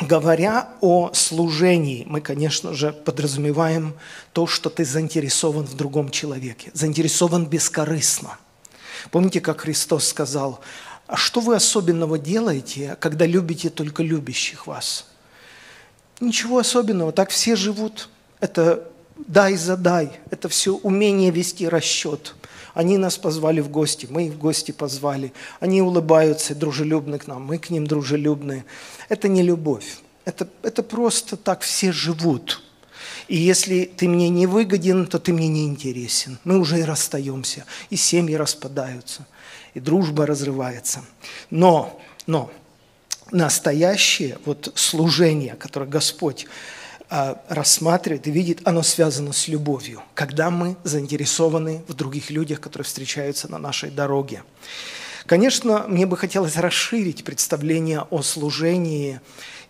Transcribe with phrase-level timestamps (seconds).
[0.00, 3.94] говоря о служении, мы, конечно же, подразумеваем
[4.32, 8.38] то, что ты заинтересован в другом человеке, заинтересован бескорыстно.
[9.10, 10.60] Помните, как Христос сказал,
[11.06, 15.06] а что вы особенного делаете, когда любите только любящих вас?
[16.20, 18.08] Ничего особенного, так все живут.
[18.40, 22.34] Это дай задай, это все умение вести расчет.
[22.74, 25.32] Они нас позвали в гости, мы их в гости позвали.
[25.58, 28.64] Они улыбаются, дружелюбны к нам, мы к ним дружелюбны.
[29.08, 32.62] Это не любовь, это, это просто так все живут.
[33.28, 36.38] И если ты мне не выгоден, то ты мне не интересен.
[36.44, 39.26] Мы уже и расстаемся, и семьи распадаются,
[39.74, 41.04] и дружба разрывается.
[41.50, 42.50] Но, но
[43.30, 46.46] настоящее вот служение, которое Господь
[47.10, 53.50] рассматривает и видит, оно связано с любовью, когда мы заинтересованы в других людях, которые встречаются
[53.50, 54.44] на нашей дороге.
[55.26, 59.20] Конечно, мне бы хотелось расширить представление о служении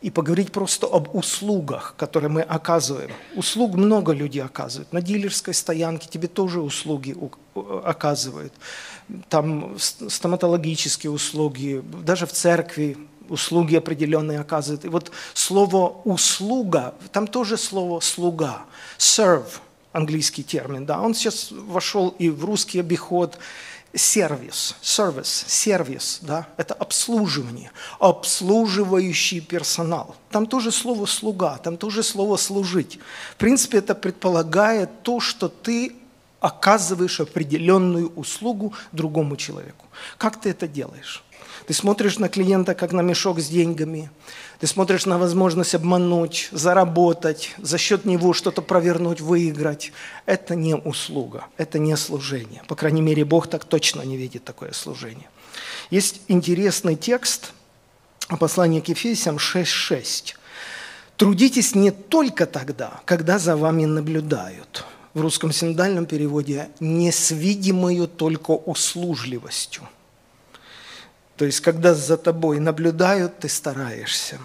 [0.00, 3.10] и поговорить просто об услугах, которые мы оказываем.
[3.34, 4.92] Услуг много людей оказывают.
[4.92, 7.14] На дилерской стоянке тебе тоже услуги
[7.54, 8.52] оказывают.
[9.28, 12.96] Там стоматологические услуги, даже в церкви
[13.30, 14.84] услуги определенные оказывает.
[14.84, 18.64] И вот слово «услуга», там тоже слово «слуга»,
[18.98, 19.60] «serve»,
[19.92, 23.38] английский термин, да, он сейчас вошел и в русский обиход,
[23.94, 30.14] сервис, сервис, сервис, да, это обслуживание, обслуживающий персонал.
[30.30, 32.98] Там тоже слово «слуга», там тоже слово «служить».
[33.32, 35.96] В принципе, это предполагает то, что ты
[36.40, 39.86] оказываешь определенную услугу другому человеку.
[40.18, 41.22] Как ты это делаешь?
[41.66, 44.10] Ты смотришь на клиента как на мешок с деньгами.
[44.58, 49.92] Ты смотришь на возможность обмануть, заработать, за счет него что-то провернуть, выиграть.
[50.26, 52.62] Это не услуга, это не служение.
[52.66, 55.28] По крайней мере, Бог так точно не видит такое служение.
[55.90, 57.52] Есть интересный текст
[58.28, 60.34] о послании к Ефесям 6.6.
[61.16, 64.84] «Трудитесь не только тогда, когда за вами наблюдают».
[65.12, 69.82] В русском синодальном переводе «не с видимою только услужливостью».
[71.40, 74.38] То есть, когда за тобой наблюдают, ты стараешься.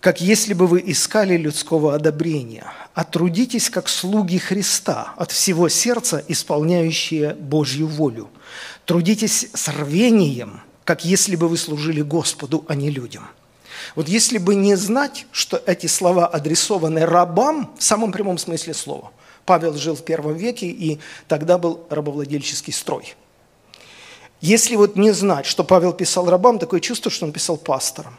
[0.00, 2.64] Как если бы вы искали людского одобрения.
[2.94, 8.30] А трудитесь, как слуги Христа, от всего сердца исполняющие Божью волю.
[8.86, 13.28] Трудитесь с рвением, как если бы вы служили Господу, а не людям.
[13.94, 19.12] Вот если бы не знать, что эти слова адресованы рабам в самом прямом смысле слова.
[19.44, 23.14] Павел жил в первом веке, и тогда был рабовладельческий строй–
[24.42, 28.18] если вот не знать, что Павел писал рабам, такое чувство, что он писал пасторам.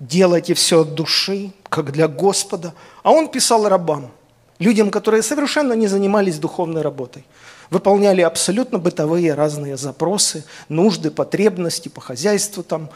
[0.00, 2.72] Делайте все от души, как для Господа.
[3.02, 4.10] А он писал рабам,
[4.58, 7.26] людям, которые совершенно не занимались духовной работой.
[7.68, 12.88] Выполняли абсолютно бытовые разные запросы, нужды, потребности по хозяйству, там,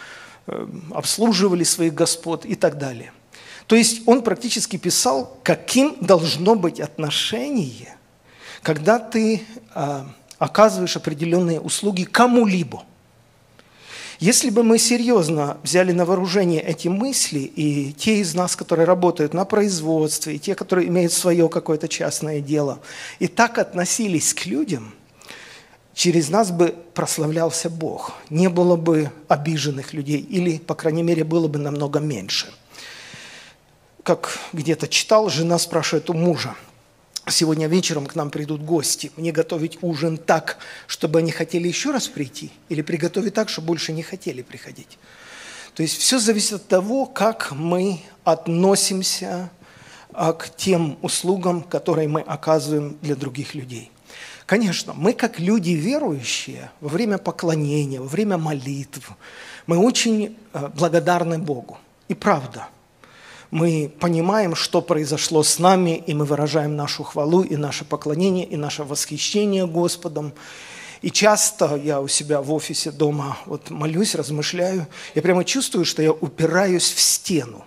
[0.47, 3.12] э, обслуживали своих господ и так далее.
[3.67, 7.95] То есть он практически писал, каким должно быть отношение,
[8.62, 9.43] когда ты
[9.75, 10.06] а,
[10.38, 12.84] оказываешь определенные услуги кому-либо.
[14.21, 19.32] Если бы мы серьезно взяли на вооружение эти мысли, и те из нас, которые работают
[19.32, 22.81] на производстве, и те, которые имеют свое какое-то частное дело,
[23.21, 24.93] и так относились к людям,
[25.94, 28.12] через нас бы прославлялся Бог.
[28.28, 32.53] Не было бы обиженных людей, или, по крайней мере, было бы намного меньше.
[34.03, 36.56] Как где-то читал, жена спрашивает у мужа–
[37.31, 42.09] сегодня вечером к нам придут гости, мне готовить ужин так, чтобы они хотели еще раз
[42.09, 44.99] прийти, или приготовить так, чтобы больше не хотели приходить.
[45.75, 49.50] То есть все зависит от того, как мы относимся
[50.12, 53.91] а, к тем услугам, которые мы оказываем для других людей.
[54.47, 59.11] Конечно, мы как люди верующие во время поклонения, во время молитв,
[59.67, 61.78] мы очень а, благодарны Богу.
[62.09, 62.69] И правда–
[63.51, 68.57] мы понимаем, что произошло с нами, и мы выражаем нашу хвалу, и наше поклонение, и
[68.57, 70.33] наше восхищение Господом.
[71.01, 76.03] И часто я у себя в офисе дома вот молюсь, размышляю, я прямо чувствую, что
[76.03, 77.65] я упираюсь в стену.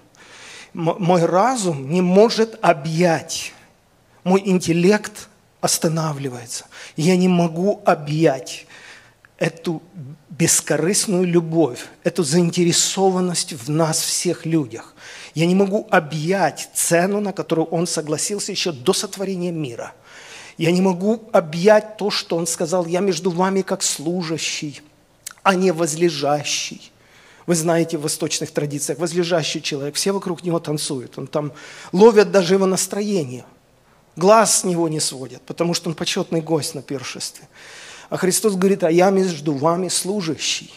[0.73, 3.53] Мой разум не может объять,
[4.23, 5.29] мой интеллект
[5.61, 6.65] останавливается.
[6.95, 8.65] Я не могу объять
[9.37, 9.81] эту
[10.29, 14.95] бескорыстную любовь, эту заинтересованность в нас всех людях.
[15.33, 19.93] Я не могу объять цену, на которую он согласился еще до сотворения мира.
[20.57, 24.81] Я не могу объять то, что он сказал, я между вами как служащий,
[25.43, 26.91] а не возлежащий.
[27.47, 31.53] Вы знаете в восточных традициях, возлежащий человек, все вокруг него танцуют, он там
[31.91, 33.45] ловят даже его настроение,
[34.15, 37.47] глаз с него не сводят, потому что он почетный гость на пиршестве.
[38.09, 40.71] А Христос говорит, а я между вами служащий.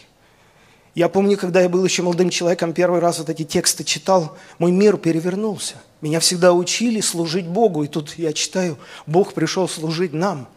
[0.95, 4.71] Я помню, когда я был еще молодым человеком, первый раз вот эти тексты читал, мой
[4.71, 5.75] мир перевернулся.
[5.99, 10.47] Меня всегда учили служить Богу, и тут я читаю, Бог пришел служить нам,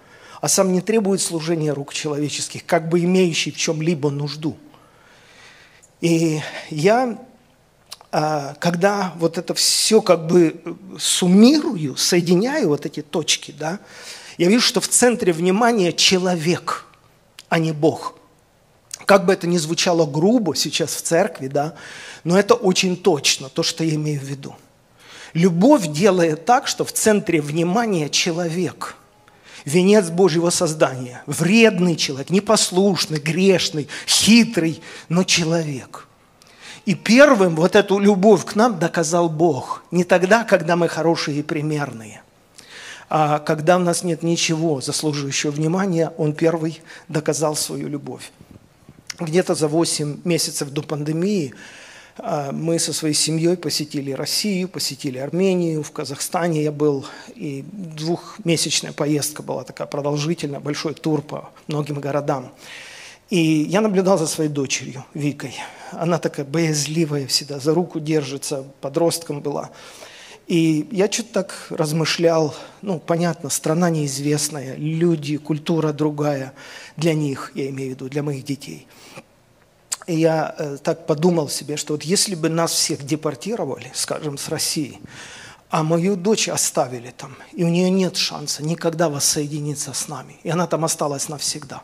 [0.40, 4.56] а сам не требует служения рук человеческих, как бы имеющий в чем-либо нужду.
[6.00, 7.18] И я,
[8.12, 10.62] а, когда вот это все как бы
[11.00, 13.80] суммирую, соединяю вот эти точки, да,
[14.36, 16.86] я вижу, что в центре внимания человек,
[17.48, 18.14] а не Бог–
[19.08, 21.72] как бы это ни звучало грубо сейчас в церкви, да,
[22.24, 24.54] но это очень точно то, что я имею в виду.
[25.32, 28.96] Любовь делает так, что в центре внимания человек,
[29.64, 36.06] венец Божьего создания, вредный человек, непослушный, грешный, хитрый, но человек.
[36.84, 39.84] И первым вот эту любовь к нам доказал Бог.
[39.90, 42.20] Не тогда, когда мы хорошие и примерные,
[43.08, 48.30] а когда у нас нет ничего заслуживающего внимания, Он первый доказал свою любовь
[49.18, 51.54] где-то за 8 месяцев до пандемии
[52.16, 58.92] а, мы со своей семьей посетили Россию, посетили Армению, в Казахстане я был, и двухмесячная
[58.92, 62.52] поездка была такая продолжительная, большой тур по многим городам.
[63.30, 65.54] И я наблюдал за своей дочерью, Викой.
[65.92, 69.70] Она такая боязливая всегда, за руку держится, подростком была.
[70.48, 76.54] И я что-то так размышлял, ну, понятно, страна неизвестная, люди, культура другая
[76.96, 78.86] для них, я имею в виду, для моих детей–
[80.08, 84.48] и я э, так подумал себе, что вот если бы нас всех депортировали, скажем, с
[84.48, 84.98] России,
[85.68, 90.48] а мою дочь оставили там, и у нее нет шанса никогда воссоединиться с нами, и
[90.48, 91.82] она там осталась навсегда.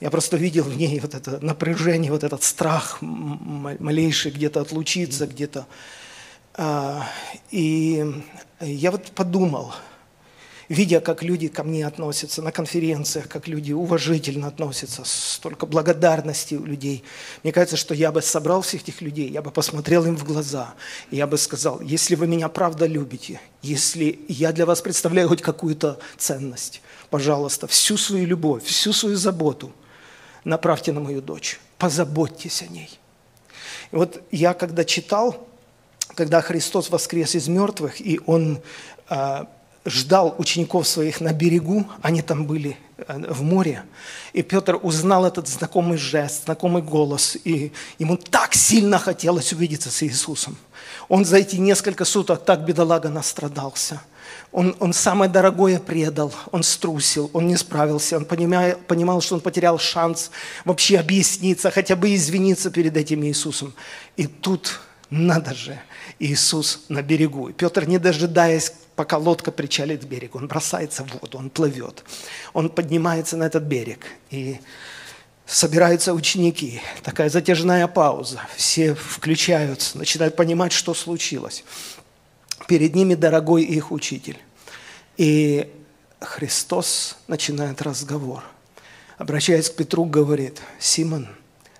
[0.00, 5.66] Я просто видел в ней вот это напряжение, вот этот страх малейший где-то отлучиться, где-то.
[6.58, 7.06] А,
[7.50, 8.04] и
[8.60, 9.72] я вот подумал–
[10.68, 16.64] видя, как люди ко мне относятся на конференциях, как люди уважительно относятся, столько благодарности у
[16.64, 17.04] людей.
[17.42, 20.74] Мне кажется, что я бы собрал всех этих людей, я бы посмотрел им в глаза,
[21.10, 25.42] и я бы сказал, если вы меня правда любите, если я для вас представляю хоть
[25.42, 29.72] какую-то ценность, пожалуйста, всю свою любовь, всю свою заботу
[30.44, 32.90] направьте на мою дочь, позаботьтесь о ней.
[33.90, 35.47] И вот я когда читал,
[36.18, 38.60] когда Христос воскрес из мертвых, и Он
[39.08, 39.46] а,
[39.84, 43.84] ждал учеников своих на берегу, они там были э, в море,
[44.32, 50.02] и Петр узнал этот знакомый жест, знакомый голос, и ему так сильно хотелось увидеться с
[50.02, 50.56] Иисусом.
[51.08, 54.02] Он за эти несколько суток так, бедолага, настрадался.
[54.50, 59.40] Он, он самое дорогое предал, он струсил, он не справился, он понимая, понимал, что он
[59.40, 60.32] потерял шанс
[60.64, 63.72] вообще объясниться, хотя бы извиниться перед этим Иисусом.
[64.16, 64.80] И тут,
[65.10, 65.78] надо же,
[66.18, 67.48] Иисус на берегу.
[67.48, 70.38] И Петр, не дожидаясь пока лодка причалит к берегу.
[70.38, 72.04] Он бросается в воду, он плывет.
[72.52, 74.06] Он поднимается на этот берег.
[74.30, 74.58] И
[75.46, 76.80] собираются ученики.
[77.04, 78.40] Такая затяжная пауза.
[78.56, 81.62] Все включаются, начинают понимать, что случилось.
[82.66, 84.38] Перед ними дорогой их учитель.
[85.16, 85.72] И
[86.20, 88.42] Христос начинает разговор.
[89.16, 91.28] Обращаясь к Петру, говорит, «Симон,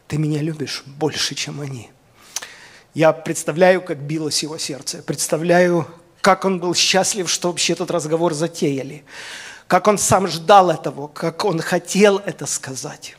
[0.07, 1.91] ты меня любишь больше, чем они».
[2.99, 5.87] Я представляю, как билось его сердце, представляю,
[6.21, 9.05] как он был счастлив, что вообще этот разговор затеяли,
[9.69, 13.17] как он сам ждал этого, как он хотел это сказать.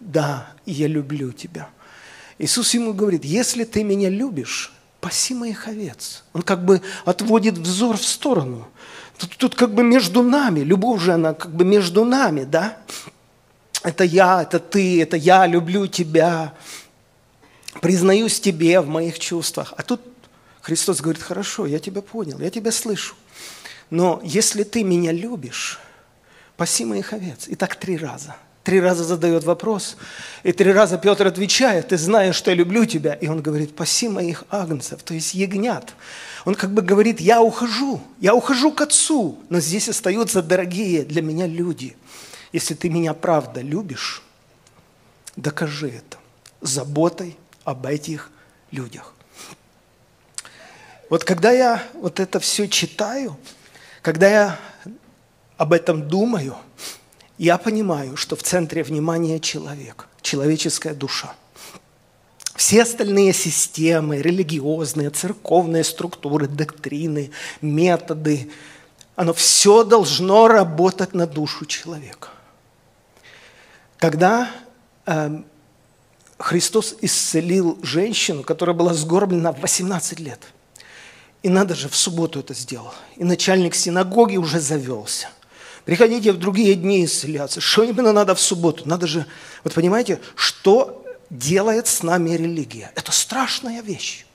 [0.00, 1.68] Да, я люблю тебя.
[2.38, 6.24] Иисус ему говорит, если ты меня любишь, паси моих овец.
[6.32, 8.66] Он как бы отводит взор в сторону.
[9.18, 12.78] Тут, тут как бы между нами, любовь же она как бы между нами, да?
[13.82, 16.54] Это я, это ты, это я люблю тебя,
[17.80, 19.74] признаюсь тебе в моих чувствах.
[19.76, 20.00] А тут
[20.62, 23.14] Христос говорит, хорошо, я тебя понял, я тебя слышу.
[23.90, 25.78] Но если ты меня любишь,
[26.56, 27.46] паси моих овец.
[27.48, 28.36] И так три раза.
[28.64, 29.96] Три раза задает вопрос,
[30.42, 33.14] и три раза Петр отвечает, ты знаешь, что я люблю тебя.
[33.14, 35.94] И он говорит, паси моих агнцев, то есть ягнят.
[36.44, 41.22] Он как бы говорит, я ухожу, я ухожу к Отцу, но здесь остаются дорогие для
[41.22, 41.96] меня люди.
[42.52, 44.24] Если ты меня правда любишь,
[45.36, 46.18] докажи это
[46.60, 48.30] заботой об этих
[48.70, 49.12] людях.
[51.10, 53.36] Вот когда я вот это все читаю,
[54.02, 54.58] когда я
[55.56, 56.56] об этом думаю,
[57.38, 61.34] я понимаю, что в центре внимания человек, человеческая душа.
[62.54, 68.50] Все остальные системы, религиозные, церковные структуры, доктрины, методы,
[69.16, 72.28] оно все должно работать на душу человека.
[73.98, 74.50] Когда
[75.04, 75.42] э,
[76.38, 80.40] Христос исцелил женщину, которая была сгорблена в 18 лет–
[81.46, 82.92] и надо же, в субботу это сделал.
[83.14, 85.28] И начальник синагоги уже завелся.
[85.84, 87.60] Приходите в другие дни исцеляться.
[87.60, 88.82] Что именно надо в субботу?
[88.84, 89.26] Надо же,
[89.62, 92.90] вот понимаете, что делает с нами религия.
[92.96, 94.26] Это страшная вещь.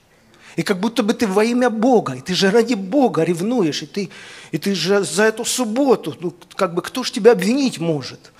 [0.56, 3.86] И как будто бы ты во имя Бога, и ты же ради Бога ревнуешь, и
[3.86, 4.08] ты,
[4.50, 8.32] и ты же за эту субботу, ну, как бы кто ж тебя обвинить может?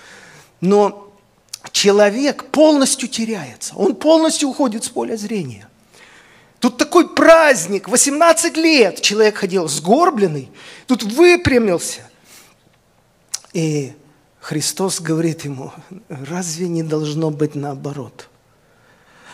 [0.63, 1.12] Но
[1.71, 5.69] человек полностью теряется, он полностью уходит с поля зрения.
[6.59, 10.51] Тут такой праздник, 18 лет человек ходил сгорбленный,
[10.87, 12.01] тут выпрямился.
[13.53, 13.93] И
[14.41, 15.73] Христос говорит ему,
[16.09, 18.29] разве не должно быть наоборот?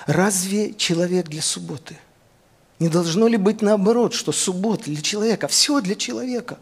[0.07, 1.99] Разве человек для субботы–
[2.79, 6.59] не должно ли быть наоборот, что суббота для человека, все для человека?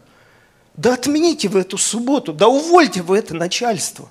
[0.75, 4.09] Да отмените вы эту субботу, да увольте вы это начальство.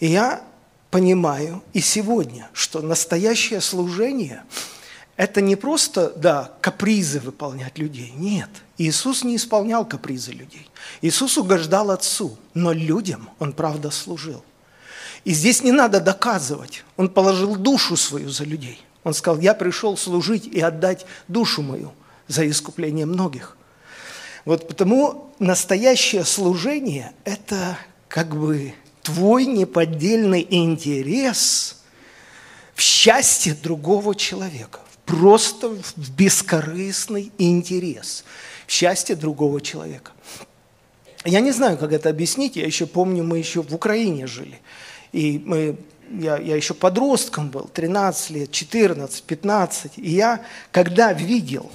[0.00, 0.42] И я
[0.90, 4.42] понимаю и сегодня, что настоящее служение–
[5.16, 8.12] это не просто, да, капризы выполнять людей.
[8.16, 10.68] Нет, Иисус не исполнял капризы людей.
[11.02, 14.44] Иисус угождал Отцу, но людям Он, правда, служил.
[15.24, 16.84] И здесь не надо доказывать.
[16.96, 21.92] Он положил душу свою за людей– он сказал, я пришел служить и отдать душу мою
[22.26, 23.56] за искупление многих.
[24.46, 31.76] Вот потому настоящее служение– это как бы твой неподдельный интерес
[32.74, 34.80] в счастье другого человека.
[35.06, 38.24] Просто в бескорыстный интерес
[38.66, 40.12] в счастье другого человека.
[41.24, 42.56] Я не знаю, как это объяснить.
[42.56, 44.60] Я еще помню, мы еще в Украине жили.
[45.12, 45.76] И мы
[46.10, 49.92] я, я еще подростком был, 13 лет, 14, 15.
[49.96, 51.70] И я, когда видел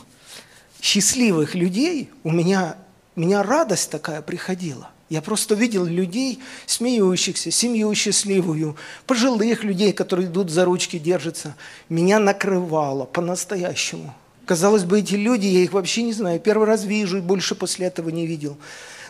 [0.81, 2.77] счастливых людей, у меня,
[3.15, 4.89] у меня радость такая приходила.
[5.09, 8.75] Я просто видел людей, смеющихся, семью счастливую,
[9.07, 11.55] пожилых людей, которые идут за ручки, держатся.
[11.89, 14.13] Меня накрывало по-настоящему.
[14.45, 17.87] Казалось бы, эти люди, я их вообще не знаю, первый раз вижу и больше после
[17.87, 18.57] этого не видел.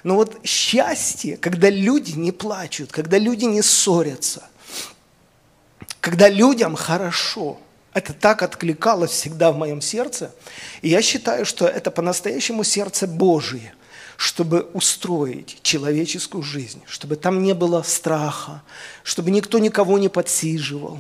[0.04, 4.48] Но вот счастье, когда люди не плачут, когда люди не ссорятся–
[6.02, 7.60] когда людям хорошо.
[7.94, 10.32] Это так откликалось всегда в моем сердце.
[10.82, 13.74] И я считаю, что это по-настоящему сердце Божие,
[14.20, 18.62] чтобы устроить человеческую жизнь, чтобы там не было страха,
[19.02, 21.00] чтобы никто никого не подсиживал,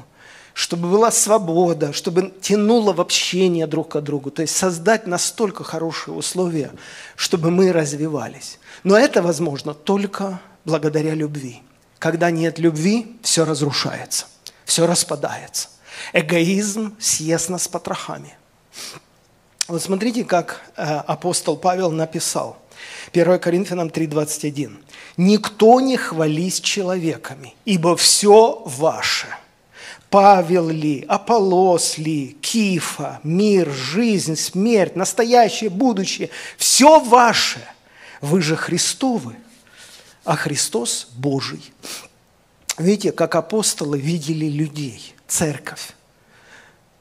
[0.53, 4.31] чтобы была свобода, чтобы тянуло в общение друг к другу.
[4.31, 6.71] То есть создать настолько хорошие условия,
[7.17, 8.57] чтобы мы развивались.
[8.85, 11.61] Но это возможно только благодаря любви.
[11.99, 14.27] Когда нет любви, все разрушается
[14.69, 15.67] все распадается.
[16.13, 18.37] Эгоизм съест нас потрохами.
[19.67, 22.57] Вот смотрите, как э, апостол Павел написал.
[23.11, 24.77] 1 Коринфянам 3,21.
[25.17, 29.27] «Никто не хвались человеками, ибо все ваше.
[30.09, 37.61] Павел ли, Аполос ли, Кифа, мир, жизнь, смерть, настоящее, будущее– все ваше.
[38.21, 39.35] Вы же Христовы,
[40.23, 41.61] а Христос Божий.
[42.77, 45.93] Видите, как апостолы видели людей, церковь.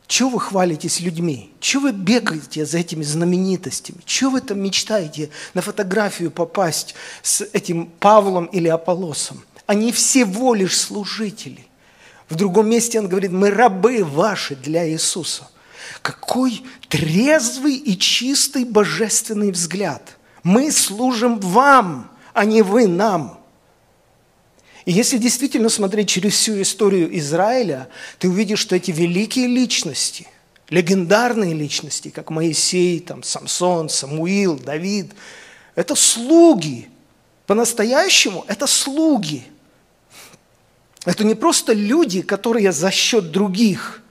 [0.08, 1.52] Чего вы хвалитесь людьми?
[1.60, 3.98] Чего вы бегаете за этими знаменитостями?
[4.06, 9.44] Чего вы там мечтаете на фотографию попасть с этим Павлом или Аполосом?
[9.66, 11.66] Они всего лишь служители.
[12.30, 15.46] В другом месте он говорит, мы рабы ваши для Иисуса.
[16.00, 20.16] Какой трезвый и чистый божественный взгляд.
[20.42, 23.37] Мы служим вам, а не вы нам.
[24.88, 30.26] И если действительно смотреть через всю историю Израиля, ты увидишь, что эти великие личности,
[30.70, 35.12] легендарные личности, как Моисей, там, Самсон, Самуил, Давид,
[35.74, 36.88] это слуги.
[37.46, 39.44] По-настоящему это слуги.
[41.04, 44.02] Это не просто люди, которые за счет других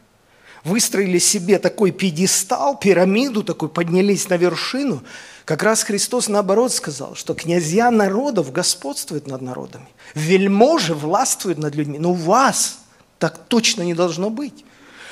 [0.64, 5.04] выстроили себе такой пьедестал, пирамиду такой, поднялись на вершину–
[5.48, 12.00] как раз Христос наоборот сказал, что князья народов господствуют над народами, вельможи властвуют над людьми.
[12.00, 12.80] Но у вас
[13.18, 14.66] так точно не должно быть.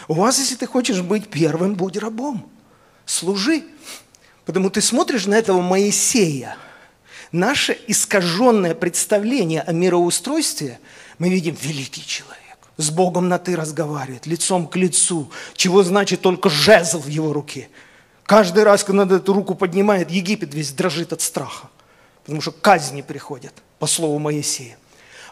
[0.10, 2.52] У вас, если ты хочешь быть первым, будь рабом.
[3.06, 3.64] Служи.
[4.44, 6.58] Потому ты смотришь на этого Моисея.
[7.32, 10.82] Наше искаженное представление о мироустройстве,
[11.18, 12.36] мы видим великий человек.
[12.76, 15.32] С Богом на «ты» разговаривает, лицом к лицу.
[15.56, 17.70] Чего значит только жезл в его руке–
[18.26, 21.70] Каждый раз, когда эту руку поднимает, Египет весь дрожит от страха,
[22.24, 24.78] потому что казни приходят, по слову Моисея.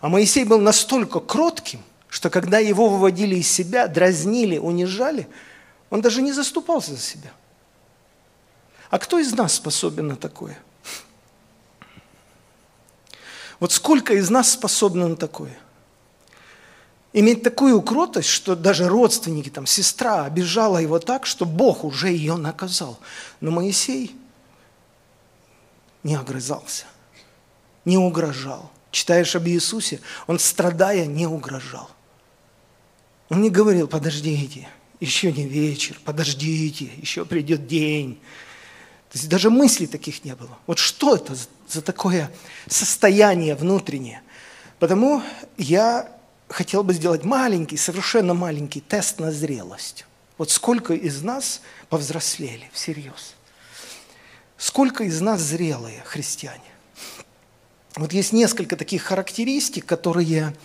[0.01, 5.27] А Моисей был настолько кротким, что когда его выводили из себя, дразнили, унижали,
[5.89, 7.31] он даже не заступался за себя.
[8.91, 10.59] А кто из нас способен на такое?
[13.59, 15.57] Вот сколько из нас способно на такое?
[17.13, 22.35] Иметь такую кротость, что даже родственники, там, сестра обижала его так, что Бог уже ее
[22.35, 22.99] наказал.
[23.39, 24.15] Но Моисей
[26.03, 26.85] не огрызался,
[27.85, 28.71] не угрожал.
[28.91, 31.89] Читаешь об Иисусе, он, страдая, не угрожал.
[33.29, 34.67] Он не говорил, подождите,
[34.99, 38.19] еще не вечер, подождите, еще придет день.
[39.11, 40.57] То есть даже мыслей таких не было.
[40.67, 41.35] Вот что это
[41.67, 42.31] за такое
[42.67, 44.21] состояние внутреннее?
[44.79, 45.23] Потому
[45.57, 46.12] я
[46.53, 50.05] хотел бы сделать маленький, совершенно маленький тест на зрелость.
[50.37, 53.35] Вот сколько из нас повзрослели всерьез?
[54.57, 56.61] Сколько из нас зрелые христиане?
[57.95, 60.55] Вот есть несколько таких характеристик, которые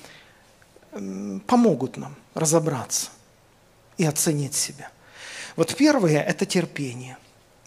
[1.47, 3.09] помогут нам разобраться
[3.97, 4.91] и оценить себя.
[5.57, 7.17] Вот первое– это терпение.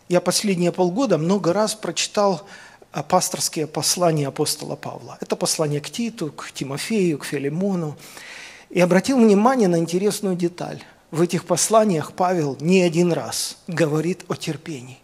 [0.10, 2.48] Я последние полгода много раз прочитал
[2.91, 5.17] пасторские послания апостола Павла.
[5.21, 7.98] Это послание к Титу, к Тимофею, к Филимону.
[8.69, 10.83] И обратил внимание на интересную деталь.
[11.10, 15.00] В этих посланиях Павел не один раз говорит о терпении.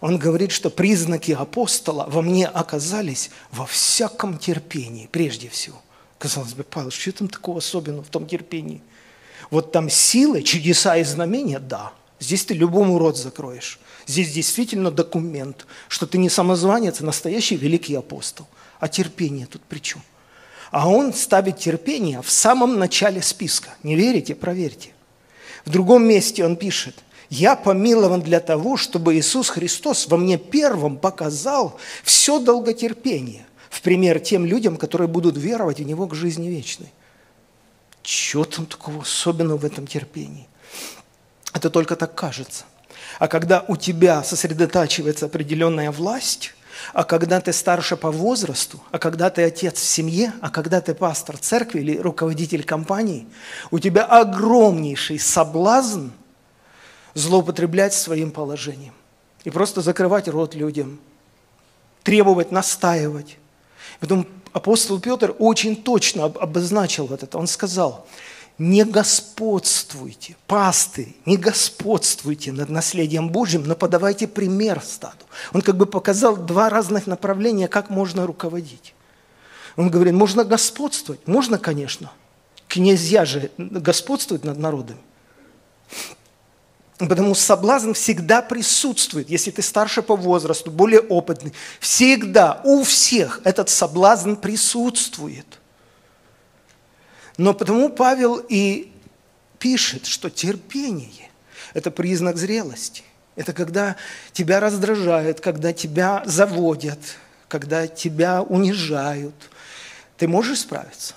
[0.00, 5.80] Он говорит, что признаки апостола во мне оказались во всяком терпении, прежде всего.
[6.18, 8.80] Казалось бы, Павел, что там такого особенного в том терпении?
[9.50, 11.92] Вот там силы, чудеса и знамения, да.
[12.20, 13.78] Здесь ты любому рот закроешь.
[14.06, 18.46] Здесь действительно документ, что ты не самозванец, а настоящий великий апостол.
[18.80, 20.02] А терпение тут при чем?
[20.70, 23.70] А он ставит терпение в самом начале списка.
[23.82, 24.34] Не верите?
[24.34, 24.92] Проверьте.
[25.64, 26.96] В другом месте он пишет,
[27.30, 34.18] «Я помилован для того, чтобы Иисус Христос во мне первым показал все долготерпение, в пример
[34.18, 36.90] тем людям, которые будут веровать в Него к жизни вечной».
[38.02, 40.48] Чего там такого особенного в этом терпении?
[41.52, 42.64] Это только так кажется.
[43.18, 46.54] А когда у тебя сосредотачивается определенная власть,
[46.92, 50.94] а когда ты старше по возрасту, а когда ты отец в семье, а когда ты
[50.94, 53.26] пастор церкви или руководитель компании,
[53.70, 56.10] у тебя огромнейший соблазн
[57.14, 58.94] злоупотреблять своим положением
[59.44, 61.00] и просто закрывать рот людям,
[62.02, 63.38] требовать, настаивать.
[64.00, 67.38] Потом апостол Петр очень точно обозначил вот это.
[67.38, 68.06] Он сказал,
[68.58, 75.24] не господствуйте, пасты, не господствуйте над наследием Божьим, но подавайте пример стаду.
[75.52, 78.94] Он как бы показал два разных направления, как можно руководить.
[79.76, 82.10] Он говорит, можно господствовать, можно, конечно.
[82.66, 84.98] Князья же господствуют над народом.
[86.98, 91.52] Потому соблазн всегда присутствует, если ты старше по возрасту, более опытный.
[91.78, 95.57] Всегда, у всех этот соблазн присутствует.
[97.38, 98.92] Но потому Павел и
[99.58, 101.30] пишет, что терпение–
[101.72, 103.04] это признак зрелости.
[103.36, 103.96] Это когда
[104.32, 106.98] тебя раздражают, когда тебя заводят,
[107.46, 109.34] когда тебя унижают.
[110.16, 111.14] Ты можешь справиться?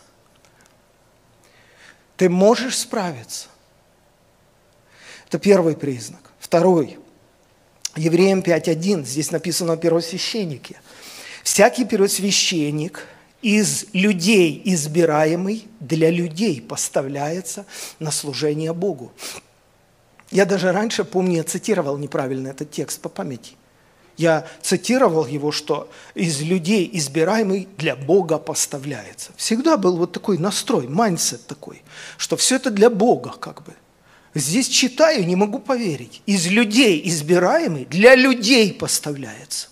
[2.17, 3.47] Ты можешь справиться.
[5.27, 6.21] Это первый признак.
[6.39, 6.99] Второй.
[7.95, 10.79] Евреям 5.1, здесь написано о первосвященнике.
[11.43, 13.07] Всякий первосвященник
[13.41, 17.65] из людей избираемый для людей поставляется
[17.99, 19.11] на служение Богу.
[20.29, 23.53] Я даже раньше, помню, я цитировал неправильно этот текст по памяти.
[24.17, 29.31] Я цитировал его, что из людей избираемый для Бога поставляется.
[29.35, 31.81] Всегда был вот такой настрой, mindset такой,
[32.17, 33.73] что все это для Бога как бы.
[34.33, 36.21] Здесь читаю, не могу поверить.
[36.25, 39.70] Из людей избираемый для людей поставляется.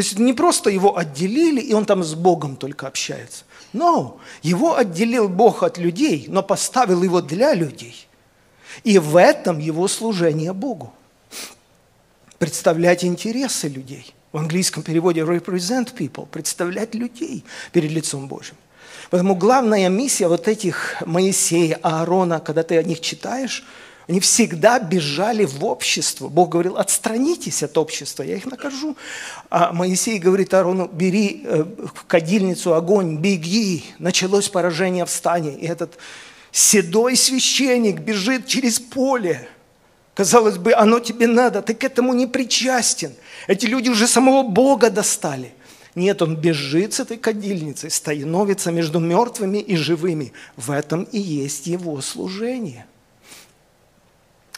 [0.00, 3.44] То есть не просто его отделили, и он там с Богом только общается.
[3.74, 8.08] Но его отделил Бог от людей, но поставил его для людей.
[8.82, 10.94] И в этом его служение Богу.
[12.38, 14.14] Представлять интересы людей.
[14.32, 18.56] В английском переводе represent people, представлять людей перед лицом Божьим.
[19.10, 23.66] Поэтому главная миссия вот этих Моисея, Аарона, когда ты о них читаешь,
[24.08, 26.28] они всегда бежали в общество.
[26.28, 28.96] Бог говорил, отстранитесь от общества, я их накажу.
[29.50, 33.84] А Моисей говорит Аарону, бери э, в кадильницу огонь, беги.
[33.98, 35.56] Началось поражение в стане.
[35.56, 35.98] И этот
[36.50, 39.48] седой священник бежит через поле.
[40.14, 43.12] Казалось бы, оно тебе надо, ты к этому не причастен.
[43.46, 45.54] Эти люди уже самого Бога достали.
[45.94, 50.32] Нет, он бежит с этой кадильницей, становится между мертвыми и живыми.
[50.56, 52.86] В этом и есть его служение.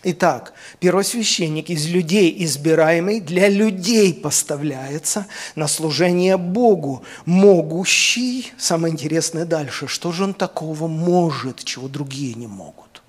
[0.05, 9.87] Итак, первосвященник из людей избираемый для людей поставляется на служение Богу, могущий, самое интересное дальше,
[9.87, 13.03] что же он такого может, чего другие не могут?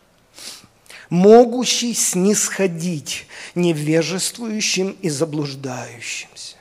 [1.10, 3.26] Могущий снисходить
[3.56, 6.58] невежествующим и заблуждающимся.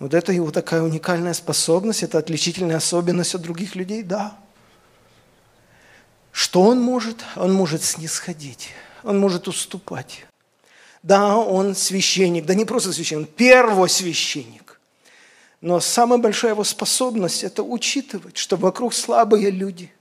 [0.00, 4.36] Вот это его такая уникальная способность, это отличительная особенность от других людей, да.
[6.32, 7.24] Что он может?
[7.36, 8.70] Он может снисходить,
[9.02, 10.26] он может уступать.
[11.02, 14.80] Да, он священник, да не просто священник, он первосвященник.
[15.60, 19.92] Но самая большая его способность– это учитывать, что вокруг слабые люди.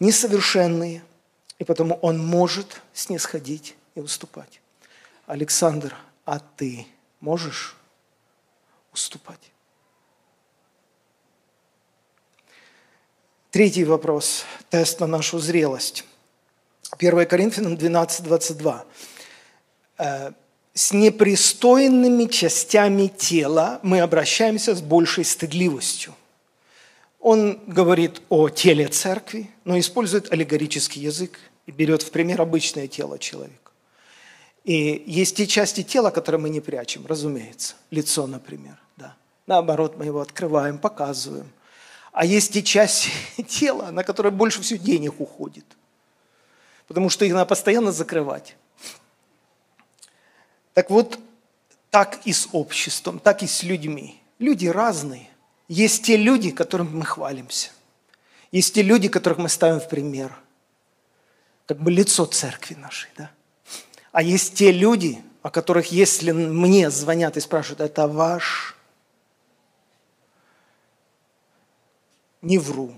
[0.00, 1.02] несовершенные,
[1.58, 4.60] и потому Он может снисходить и уступать.
[5.26, 6.86] Александр, а ты
[7.20, 7.76] можешь
[8.92, 9.40] уступать?
[13.50, 16.04] Третий вопрос, тест на нашу зрелость.
[16.98, 18.84] 1 Коринфянам 12, 22.
[19.98, 20.32] Э,
[20.74, 26.14] «С непристойными частями тела мы обращаемся с большей стыдливостью».
[27.20, 33.18] Он говорит о теле церкви, но использует аллегорический язык и берет в пример обычное тело
[33.18, 33.72] человека.
[34.64, 37.76] И есть те части тела, которые мы не прячем, разумеется.
[37.90, 38.76] Лицо, например.
[38.98, 39.16] Да.
[39.46, 41.50] Наоборот, мы его открываем, показываем.
[42.18, 43.12] А есть те части
[43.48, 45.64] тела, на которые больше всего денег уходит.
[46.88, 48.56] Потому что их надо постоянно закрывать.
[50.74, 51.16] Так вот,
[51.90, 54.20] так и с обществом, так и с людьми.
[54.40, 55.30] Люди разные.
[55.68, 57.70] Есть те люди, которым мы хвалимся.
[58.50, 60.36] Есть те люди, которых мы ставим в пример.
[61.66, 63.10] Как бы лицо церкви нашей.
[63.16, 63.30] Да?
[64.10, 68.76] А есть те люди, о которых, если мне звонят и спрашивают, это ваш
[72.42, 72.92] не вру.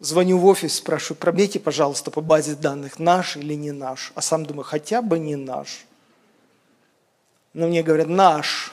[0.00, 4.12] Звоню в офис, спрашиваю, пробейте, пожалуйста, по базе данных, наш или не наш.
[4.14, 5.84] А сам думаю, хотя бы не наш.
[7.52, 8.72] Но мне говорят, наш.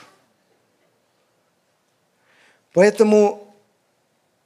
[2.73, 3.53] Поэтому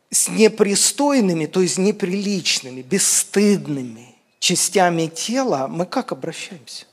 [0.10, 6.86] с непристойными, то есть неприличными, бесстыдными частями тела мы как обращаемся?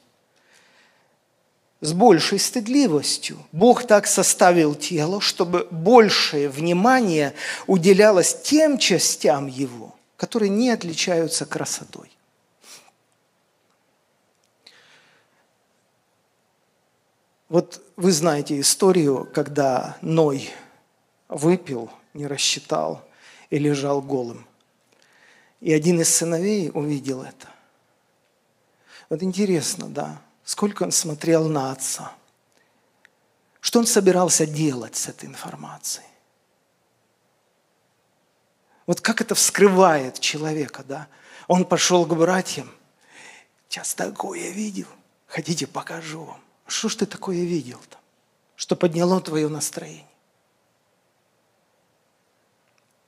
[1.80, 3.38] С большей стыдливостью.
[3.52, 7.34] Бог так составил тело, чтобы большее внимание
[7.66, 12.10] уделялось тем частям его, которые не отличаются красотой.
[17.48, 20.50] Вот вы знаете историю, когда Ной
[21.28, 23.02] выпил, не рассчитал
[23.48, 24.46] и лежал голым.
[25.60, 27.48] И один из сыновей увидел это.
[29.08, 32.12] Вот интересно, да, сколько он смотрел на отца.
[33.60, 36.08] Что он собирался делать с этой информацией?
[38.84, 41.06] Вот как это вскрывает человека, да?
[41.46, 42.68] Он пошел к братьям.
[43.68, 44.88] Сейчас такое видел.
[45.28, 46.40] Хотите, покажу вам.
[46.66, 47.98] Что ж ты такое видел-то?
[48.56, 50.04] Что подняло твое настроение?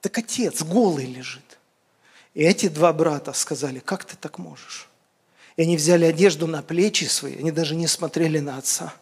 [0.01, 1.59] Так отец голый лежит.
[2.35, 4.89] И эти два брата сказали, как ты так можешь?
[5.57, 8.95] И они взяли одежду на плечи свои, они даже не смотрели на отца.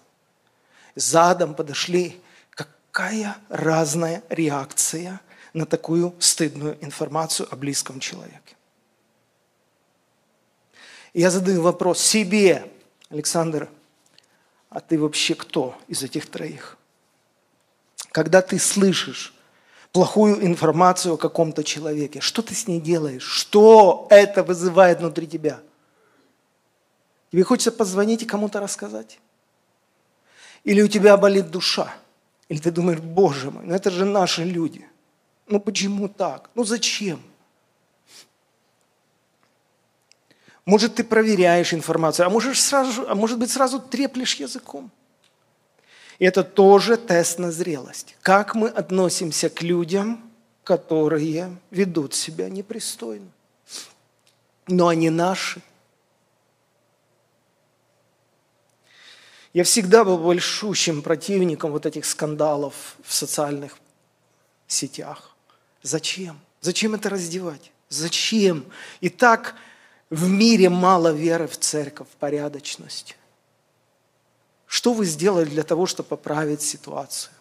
[0.94, 2.20] Задом подошли.
[2.50, 5.20] Какая разная реакция
[5.52, 8.56] на такую стыдную информацию о близком человеке.
[11.12, 12.70] я задаю вопрос себе,
[13.10, 13.68] Александр,
[14.68, 16.76] а ты вообще кто из этих троих?
[18.12, 19.34] Когда ты слышишь
[19.92, 23.24] плохую информацию о каком-то человеке, что ты с ней делаешь?
[23.24, 25.60] Что это вызывает внутри тебя?
[27.30, 29.20] Тебе хочется позвонить и кому-то рассказать?
[30.64, 31.94] Или у тебя болит душа?
[32.48, 34.86] Или ты думаешь, боже мой, ну это же наши люди.
[35.46, 36.50] Ну почему так?
[36.54, 37.22] Ну зачем?
[40.64, 44.90] Может, ты проверяешь информацию, а, можешь сразу, а может быть, сразу треплешь языком.
[46.18, 48.16] И это тоже тест на зрелость.
[48.20, 50.20] Как мы относимся к людям,
[50.64, 53.26] которые ведут себя непристойно.
[54.68, 55.62] Но они наши.
[59.52, 63.78] Я всегда был большущим противником вот этих скандалов в социальных
[64.68, 65.34] сетях.
[65.82, 66.38] Зачем?
[66.60, 67.72] Зачем это раздевать?
[67.88, 68.64] Зачем?
[69.00, 69.56] И так
[70.08, 73.16] в мире мало веры в церковь, в порядочность.
[74.66, 77.32] Что вы сделали для того, чтобы поправить ситуацию?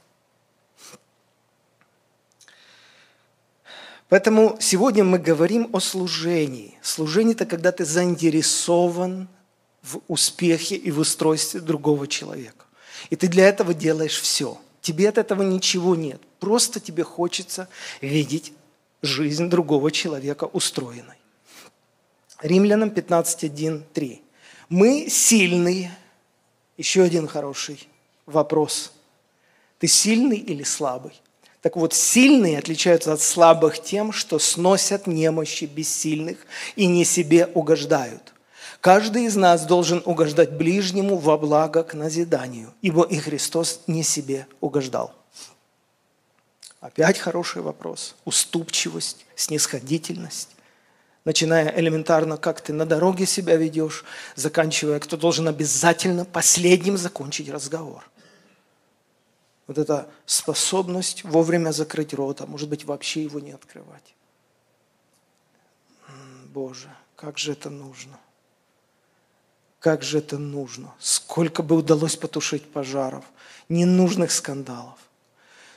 [4.07, 6.79] Поэтому сегодня мы говорим о служении.
[6.81, 9.27] Служение– это когда ты заинтересован
[9.81, 12.65] в успехе и в устройстве другого человека.
[13.09, 14.59] И ты для этого делаешь все.
[14.81, 16.21] Тебе от этого ничего нет.
[16.39, 17.67] Просто тебе хочется
[18.01, 18.53] видеть
[19.01, 21.17] жизнь другого человека устроенной.
[22.41, 24.21] Римлянам 15.1.3.
[24.69, 25.95] Мы сильные.
[26.77, 27.87] Еще один хороший
[28.25, 28.93] вопрос.
[29.79, 31.13] Ты сильный или слабый?
[31.61, 36.37] Так вот, сильные отличаются от слабых тем, что сносят немощи бессильных
[36.77, 38.33] и не себе угождают–
[38.81, 44.47] Каждый из нас должен угождать ближнему во благо к назиданию, ибо и Христос не себе
[44.61, 45.13] угождал.
[46.79, 48.15] Опять хороший вопрос.
[48.23, 50.55] Уступчивость, снисходительность.
[51.25, 58.09] Начиная элементарно, как ты на дороге себя ведешь, заканчивая, кто должен обязательно последним закончить разговор.
[59.67, 64.15] Вот эта способность вовремя закрыть рот, а может быть вообще его не открывать.
[66.45, 68.17] Боже, как же это нужно.
[69.79, 70.93] Как же это нужно.
[70.99, 73.23] Сколько бы удалось потушить пожаров,
[73.69, 74.99] ненужных скандалов.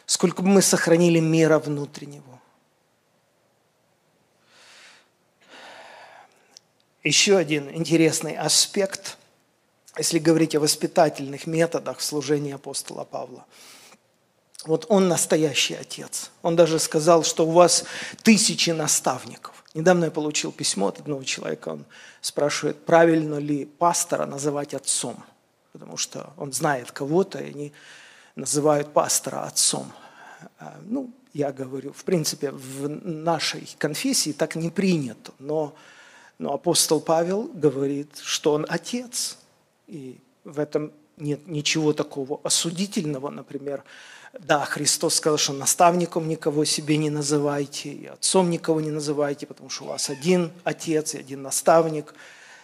[0.06, 2.40] Сколько бы мы сохранили мира внутреннего.
[7.04, 9.16] Еще один интересный аспект,
[9.96, 13.44] если говорить о воспитательных методах в служении апостола Павла.
[14.64, 16.30] Вот он настоящий отец.
[16.42, 17.84] Он даже сказал, что у вас
[18.22, 19.64] тысячи наставников.
[19.74, 21.84] Недавно я получил письмо от одного человека, он
[22.20, 25.16] спрашивает, правильно ли пастора называть отцом,
[25.72, 27.72] потому что он знает кого-то, и они
[28.36, 29.90] называют пастора отцом.
[30.58, 35.74] А, ну, я говорю, в принципе, в нашей конфессии так не принято, но,
[36.38, 39.38] но апостол Павел говорит, что он отец,
[39.86, 43.84] и в этом нет ничего такого осудительного, например,
[44.38, 49.68] да, Христос сказал, что наставником никого себе не называйте, и отцом никого не называйте, потому
[49.68, 52.14] что у вас один отец и один наставник.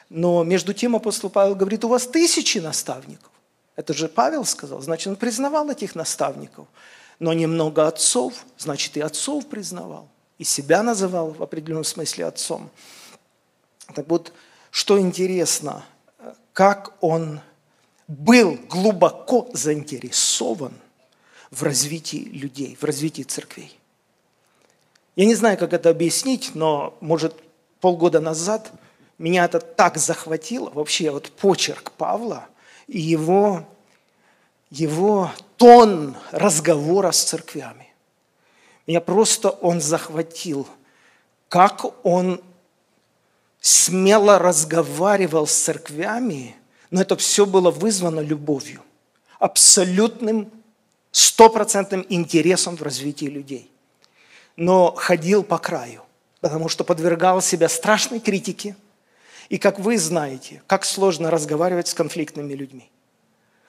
[0.09, 3.31] Но между тем апостол Павел говорит, у вас тысячи наставников.
[3.77, 6.67] Это же Павел сказал, значит, он признавал этих наставников.
[7.19, 10.09] Но немного отцов, значит, и отцов признавал.
[10.39, 12.71] И себя называл в определенном смысле отцом.
[13.95, 14.33] Так вот,
[14.71, 15.85] что интересно,
[16.55, 17.41] как он
[18.07, 20.73] был глубоко заинтересован–
[21.51, 23.79] в развитии людей, в развитии церквей.
[25.17, 27.35] Я не знаю, как это объяснить, но, может,
[27.81, 28.73] полгода назад
[29.19, 32.47] меня это так захватило, вообще вот почерк Павла
[32.87, 33.67] и его,
[34.71, 37.93] его тон разговора с церквями.
[38.87, 40.69] Меня просто он захватил,
[41.49, 42.41] как он
[43.61, 46.57] смело разговаривал с церквями,
[46.91, 48.83] но это все было вызвано любовью,
[49.39, 50.51] абсолютным
[51.19, 53.69] стопроцентным интересом в развитии людей.
[54.55, 56.03] Но ходил по краю,
[56.41, 58.77] потому что подвергал себя страшной критике.
[59.49, 62.89] И как вы знаете, как сложно разговаривать с конфликтными людьми.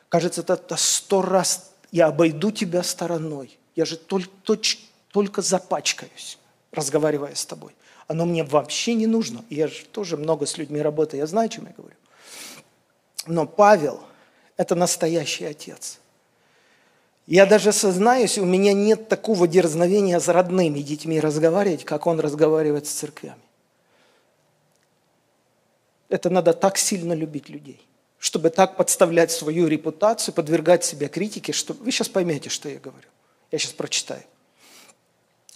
[0.10, 3.58] Кажется, это сто раз я обойду тебя стороной.
[3.76, 4.30] Я же только,
[5.12, 6.38] только запачкаюсь,
[6.72, 7.76] разговаривая с тобой.
[8.08, 9.44] Оно мне вообще не нужно.
[9.50, 11.96] Я же тоже много с людьми работаю, я знаю, о чем я говорю.
[13.26, 14.04] Но Павел–
[14.58, 15.98] это настоящий отец–
[17.30, 22.88] я даже сознаюсь, у меня нет такого дерзновения с родными детьми разговаривать, как он разговаривает
[22.88, 23.44] с церквями.
[26.10, 27.88] Это надо так сильно любить людей,
[28.18, 33.08] чтобы так подставлять свою репутацию, подвергать себя критике, что вы сейчас поймете, что я говорю.
[33.52, 34.24] Я сейчас прочитаю.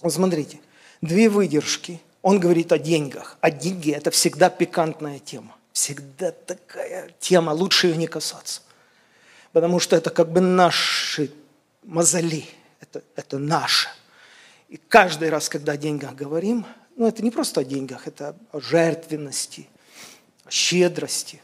[0.00, 0.60] Вот смотрите,
[1.00, 2.00] две выдержки.
[2.22, 3.36] Он говорит о деньгах.
[3.40, 5.56] А деньги– это всегда пикантная тема.
[5.72, 8.62] Всегда такая тема, лучше ее не касаться.
[9.52, 11.32] Потому что это как бы наши
[11.84, 12.46] мозоли,
[12.80, 13.88] это, это наше.
[14.68, 16.66] И каждый раз, когда о деньгах говорим,
[16.96, 19.68] ну это не просто о деньгах, это о жертвенности,
[20.44, 21.40] о щедрости.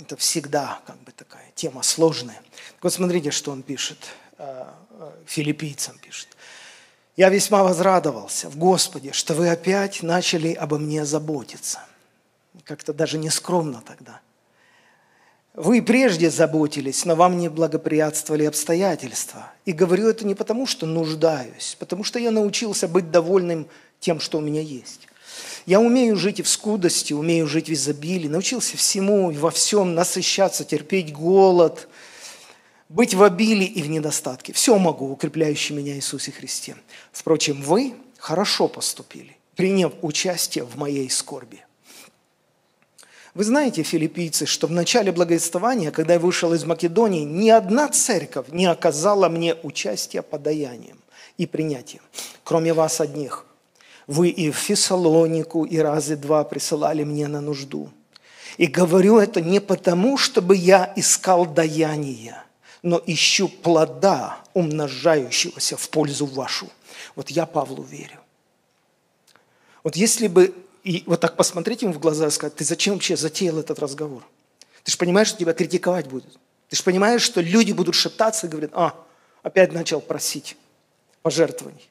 [0.00, 2.40] Это всегда как бы такая тема сложная.
[2.74, 3.98] Так вот смотрите, что он пишет,
[4.38, 6.28] э, э, филиппийцам пишет.
[7.16, 11.80] «Я весьма возрадовался в Господе, что вы опять начали обо мне заботиться».
[12.64, 14.20] Как-то даже не скромно тогда–
[15.54, 19.52] вы прежде заботились, но вам не благоприятствовали обстоятельства.
[19.64, 23.68] И говорю это не потому, что нуждаюсь, потому что я научился быть довольным
[24.00, 25.06] тем, что у меня есть.
[25.64, 29.94] Я умею жить и в скудости, умею жить в изобилии, научился всему и во всем
[29.94, 31.88] насыщаться, терпеть голод,
[32.88, 34.52] быть в обилии и в недостатке.
[34.52, 36.76] Все могу, укрепляющий меня Иисусе Христе.
[37.12, 41.64] Впрочем, вы хорошо поступили, приняв участие в моей скорби.
[43.34, 48.46] Вы знаете, филиппийцы, что в начале благовествования, когда я вышел из Македонии, ни одна церковь
[48.50, 51.00] не оказала мне участия подаянием
[51.36, 52.02] и принятием,
[52.44, 53.44] кроме вас одних.
[54.06, 57.90] Вы и в Фессалонику, и разы два присылали мне на нужду.
[58.56, 62.44] И говорю это не потому, чтобы я искал даяния,
[62.82, 66.68] но ищу плода, умножающегося в пользу вашу.
[67.16, 68.20] Вот я Павлу верю.
[69.82, 73.16] Вот если бы и вот так посмотреть ему в глаза и сказать, ты зачем вообще
[73.16, 74.22] затеял этот разговор?
[74.84, 76.38] Ты же понимаешь, что тебя критиковать будут.
[76.68, 78.94] Ты же понимаешь, что люди будут шептаться и говорят, а,
[79.42, 80.56] опять начал просить
[81.22, 81.88] пожертвований.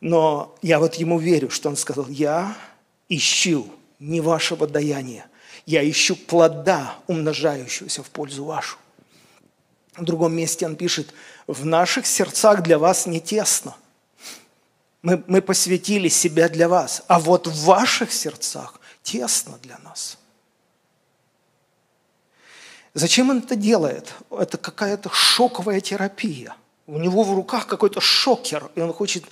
[0.00, 2.56] Но я вот ему верю, что он сказал, я
[3.08, 5.26] ищу не вашего даяния,
[5.66, 8.78] я ищу плода, умножающегося в пользу вашу.
[9.96, 11.12] В другом месте он пишет,
[11.48, 13.74] в наших сердцах для вас не тесно–
[15.02, 20.18] мы, мы посвятили себя для вас, а вот в ваших сердцах тесно для нас.
[22.94, 24.12] Зачем он это делает?
[24.30, 26.56] Это какая-то шоковая терапия.
[26.86, 29.24] У него в руках какой-то шокер, и он хочет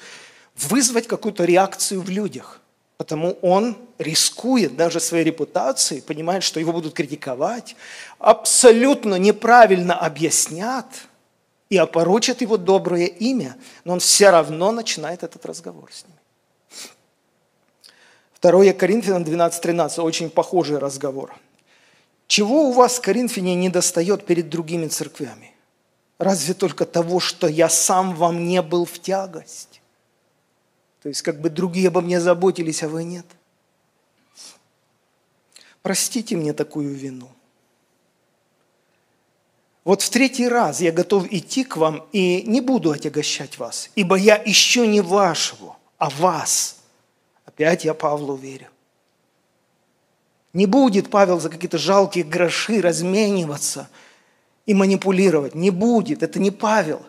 [0.57, 2.61] вызвать какую-то реакцию в людях.
[2.98, 7.76] Потому он рискует даже своей репутацией, понимает, что его будут критиковать,
[8.18, 10.87] абсолютно неправильно объяснят
[11.70, 16.18] и опорочат его доброе имя, но он все равно начинает этот разговор с ними.
[18.40, 21.35] 2 Коринфянам 12.13, очень похожий разговор.
[22.26, 25.54] Чего у вас, Коринфяне, не достает перед другими церквями?
[26.18, 29.81] Разве только того, что я сам вам не был в тягость?
[31.02, 33.26] То есть как бы другие обо мне заботились, а вы нет.
[35.83, 37.31] Простите мне такую вину.
[39.88, 44.16] Вот в третий раз я готов идти к вам и не буду отягощать вас, ибо
[44.16, 46.74] я еще не вашего, а вас–
[47.59, 48.68] Опять я Павлу верю.
[50.53, 53.88] Не будет Павел за какие-то жалкие гроши размениваться
[54.64, 55.57] и манипулировать.
[55.57, 56.22] Не будет.
[56.22, 57.03] Это не Павел.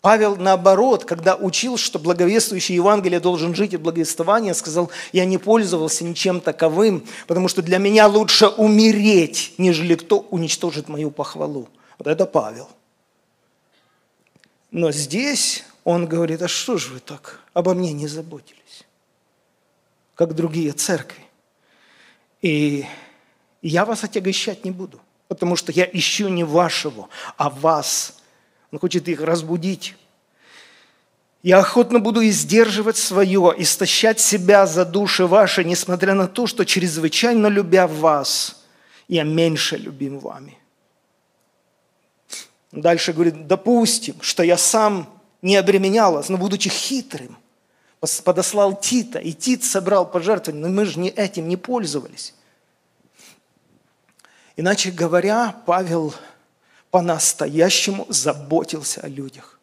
[0.00, 6.02] Павел, наоборот, когда учил, что благовествующий Евангелие должен жить от благовествования, сказал, я не пользовался
[6.02, 11.68] ничем таковым, потому что для меня лучше умереть, нежели кто уничтожит мою похвалу.
[11.98, 12.68] Вот это Павел.
[14.70, 18.86] Но здесь он говорит, а что же вы так обо мне не заботились?
[20.16, 21.22] как другие церкви.
[22.42, 22.84] И
[23.62, 28.18] я вас отягощать не буду, потому что я ищу не вашего, а вас.
[28.72, 29.94] Он хочет их разбудить.
[31.42, 37.46] Я охотно буду издерживать свое, истощать себя за души ваши, несмотря на то, что чрезвычайно
[37.46, 38.64] любя вас,
[39.06, 40.58] я меньше любим вами.
[42.76, 45.08] Дальше говорит, допустим, что я сам
[45.42, 47.36] не обременял вас, но будучи хитрым–
[48.24, 52.34] подослал Тита, и Тит собрал пожертвования, но мы же не этим не пользовались.
[54.56, 56.14] Иначе говоря, Павел
[56.90, 59.58] по-настоящему заботился о людях.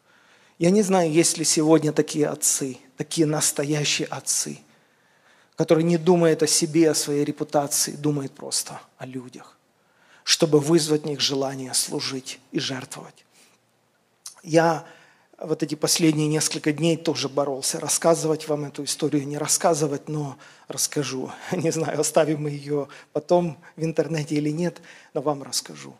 [0.59, 4.59] Я не знаю, есть ли сегодня такие отцы, такие настоящие отцы,
[5.55, 9.57] которые не думают о себе, о своей репутации, думают просто о людях,
[10.23, 13.25] чтобы вызвать в них желание служить и жертвовать.
[14.43, 14.85] Я
[15.43, 17.79] вот эти последние несколько дней тоже боролся.
[17.79, 21.31] Рассказывать вам эту историю, не рассказывать, но расскажу.
[21.51, 24.81] Не знаю, оставим мы ее потом в интернете или нет,
[25.13, 25.93] но вам расскажу.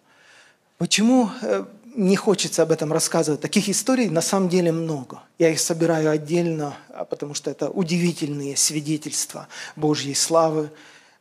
[0.78, 3.42] Почему э, не хочется об этом рассказывать?
[3.42, 5.22] Таких историй на самом деле много.
[5.38, 10.72] Я их собираю отдельно, а потому что это удивительные свидетельства Божьей славы.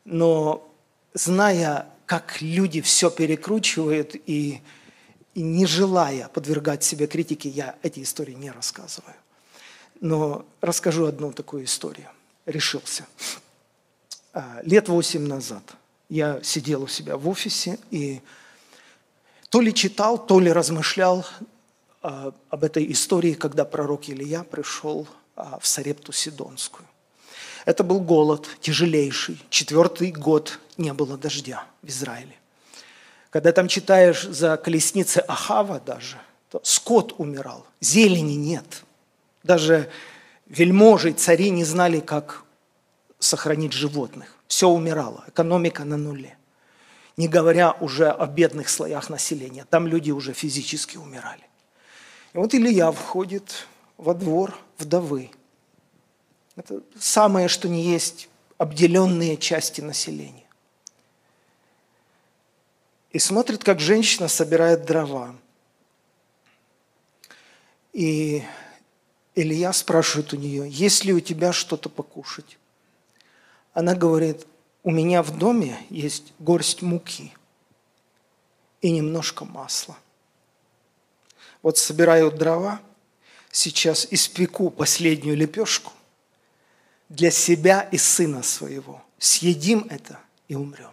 [0.05, 0.67] Но
[1.13, 4.61] зная, как люди все перекручивают и
[5.33, 9.15] и не желая подвергать себе критике, я эти истории не рассказываю.
[9.99, 12.07] Но расскажу одну такую историю.
[12.45, 13.07] Решился.
[14.31, 15.63] А, лет восемь назад
[16.07, 18.21] я сидел у себя в офисе и
[19.49, 21.25] то ли читал, то ли размышлял
[22.03, 26.85] а, об этой истории, когда пророк Илья пришел а, в Сарепту Сидонскую.
[27.65, 29.41] Это был голод тяжелейший.
[29.49, 32.35] Четвертый год не было дождя в Израиле.
[33.29, 36.17] Когда там читаешь за колесницы Ахава даже,
[36.49, 38.83] то скот умирал, зелени нет.
[39.43, 39.89] Даже
[40.45, 42.43] вельможи, цари не знали, как
[43.17, 44.35] сохранить животных.
[44.47, 46.37] Все умирало, экономика на нуле.
[47.17, 49.65] Не говоря уже о бедных слоях населения.
[49.69, 51.43] Там люди уже физически умирали.
[52.33, 55.31] И вот Илья входит во двор вдовы.
[56.55, 60.43] Это самое, что не есть обделенные части населения
[63.13, 65.35] и смотрит, как женщина собирает дрова.
[67.93, 68.43] И
[69.35, 72.57] Илья спрашивает у нее, есть ли у тебя что-то покушать?
[73.73, 74.47] Она говорит,
[74.83, 77.31] у меня в доме есть горсть муки
[78.81, 79.95] и немножко масла.
[81.61, 82.81] Вот собираю дрова,
[83.51, 85.93] сейчас испеку последнюю лепешку
[87.09, 89.01] для себя и сына своего.
[89.17, 90.91] Съедим это и умрем.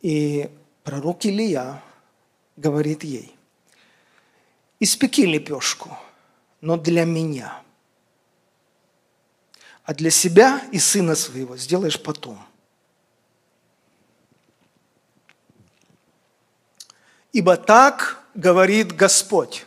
[0.00, 0.50] И
[0.84, 1.82] пророк Илья
[2.56, 3.34] говорит ей,
[4.80, 5.96] испеки лепешку,
[6.60, 7.62] но для меня.
[9.84, 12.38] А для себя и сына своего сделаешь потом.
[17.32, 19.66] Ибо так говорит Господь.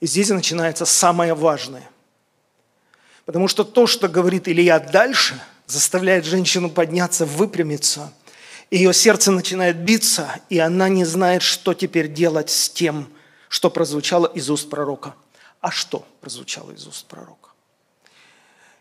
[0.00, 1.88] И здесь начинается самое важное.
[3.24, 8.12] Потому что то, что говорит Илья дальше, заставляет женщину подняться, выпрямиться–
[8.74, 13.08] ее сердце начинает биться, и она не знает, что теперь делать с тем,
[13.48, 15.14] что прозвучало из уст пророка.
[15.60, 17.50] А что прозвучало из уст пророка?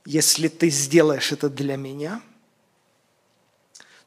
[0.05, 2.21] Если ты сделаешь это для меня,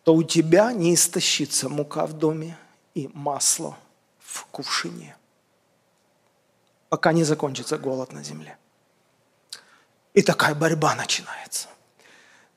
[0.03, 2.59] то у тебя не истощится мука в доме
[2.95, 3.79] и масло
[4.19, 5.17] в кувшине.
[6.89, 8.59] пока не закончится голод на земле.
[10.17, 11.69] И такая борьба начинается.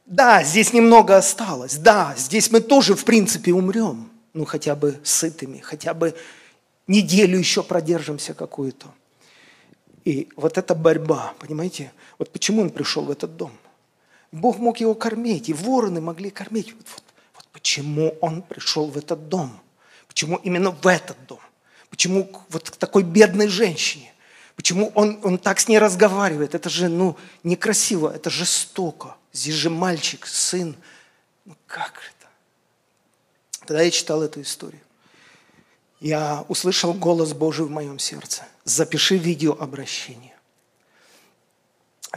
[0.05, 1.75] Да, здесь немного осталось.
[1.75, 4.09] Да, здесь мы тоже, в принципе, умрем.
[4.33, 6.15] Ну, хотя бы сытыми, хотя бы
[6.87, 8.87] неделю еще продержимся какую-то.
[10.05, 13.51] И вот эта борьба, понимаете, вот почему он пришел в этот дом?
[14.31, 16.73] Бог мог его кормить, и вороны могли кормить.
[16.73, 17.03] Вот, вот,
[17.35, 19.59] вот почему он пришел в этот дом?
[20.07, 21.41] Почему именно в этот дом?
[21.89, 24.13] Почему вот к такой бедной женщине?
[24.59, 26.53] Почему он, он так с ней разговаривает?
[26.53, 29.15] Это же ну, некрасиво, это жестоко.
[29.31, 30.75] Здесь же мальчик, сын.
[31.45, 32.27] Ну как это?
[33.65, 34.81] Тогда я читал эту историю.
[36.01, 38.43] Я услышал голос Божий в моем сердце.
[38.65, 40.35] Запиши видео обращение.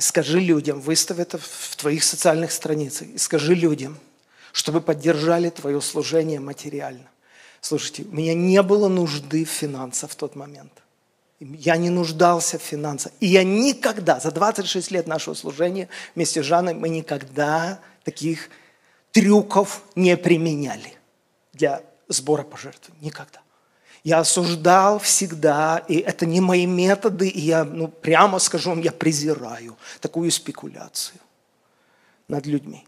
[0.01, 3.97] Скажи людям, выставь это в твоих социальных страницах, и скажи людям,
[4.51, 7.09] чтобы поддержали твое служение материально.
[7.61, 9.62] Слушайте, у меня не было нужды в
[10.09, 10.82] в тот момент.
[11.43, 13.12] Я не нуждался в финансах.
[13.20, 18.49] И я никогда, за 26 лет нашего служения вместе с Жанной, мы никогда таких
[19.11, 20.95] трюков не применяли
[21.53, 23.07] для сбора пожертвований.
[23.07, 23.40] Никогда.
[24.05, 28.93] Я осуждал всегда, и это не мои методы, и я, ну, прямо скажу вам, я
[28.93, 31.20] презираю такую спекуляцию
[32.28, 32.86] над людьми.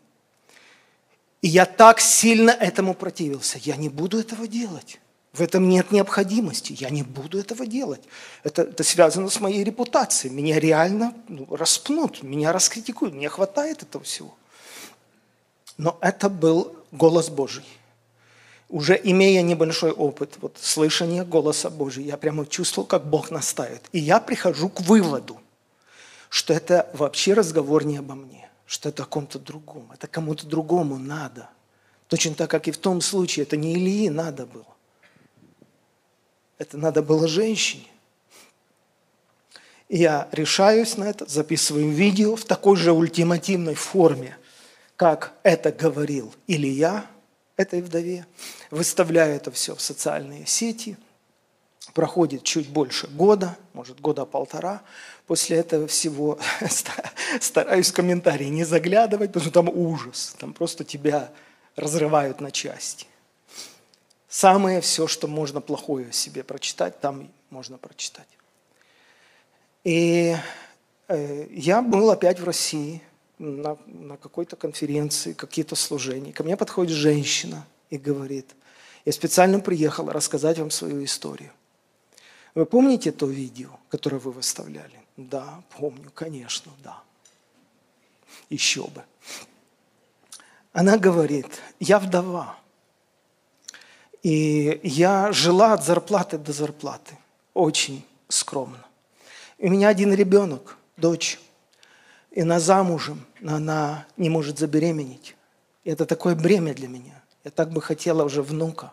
[1.42, 3.58] И я так сильно этому противился.
[3.58, 4.98] Я не буду этого делать.
[5.34, 6.74] В этом нет необходимости.
[6.78, 8.00] Я не буду этого делать.
[8.42, 10.32] Это, это связано с моей репутацией.
[10.32, 13.14] Меня реально ну, распнут, меня раскритикуют.
[13.14, 14.34] Мне хватает этого всего.
[15.76, 17.64] Но это был голос Божий.
[18.70, 23.82] Уже имея небольшой опыт вот, слышания голоса Божьего, я прямо чувствовал, как Бог наставит.
[23.92, 25.38] И я прихожу к выводу,
[26.30, 29.90] что это вообще разговор не обо мне что это о ком-то другом.
[29.92, 31.48] Это кому-то другому надо.
[32.08, 34.73] Точно так, как и в том случае, это не Ильи надо было.
[36.58, 37.86] Это надо было женщине.
[39.88, 44.36] И я решаюсь на это, записываю видео в такой же ультимативной форме,
[44.96, 47.06] как это говорил Илья
[47.56, 48.26] этой вдове.
[48.70, 50.96] Выставляю это все в социальные сети.
[51.92, 54.82] Проходит чуть больше года, может года полтора.
[55.26, 56.38] После этого всего
[57.40, 61.30] стараюсь в комментарии не заглядывать, потому что там ужас, там просто тебя
[61.76, 63.06] разрывают на части.
[64.34, 68.26] Самое все, что можно плохое себе прочитать, там можно прочитать.
[69.84, 70.36] И
[71.06, 73.00] э, я был опять в России
[73.38, 76.32] на, на какой-то конференции, какие-то служения.
[76.32, 78.56] Ко мне подходит женщина и говорит,
[79.04, 81.52] я специально приехала рассказать вам свою историю.
[82.56, 85.00] Вы помните то видео, которое вы выставляли?
[85.16, 87.00] Да, помню, конечно, да.
[88.50, 89.04] Еще бы.
[90.72, 91.46] Она говорит,
[91.78, 92.58] я вдова.
[94.24, 97.18] И я жила от зарплаты до зарплаты.
[97.52, 98.82] Очень скромно.
[99.58, 101.38] И у меня один ребенок, дочь.
[102.30, 105.36] И она замужем, но она не может забеременеть.
[105.84, 107.22] И это такое бремя для меня.
[107.44, 108.92] Я так бы хотела уже внука.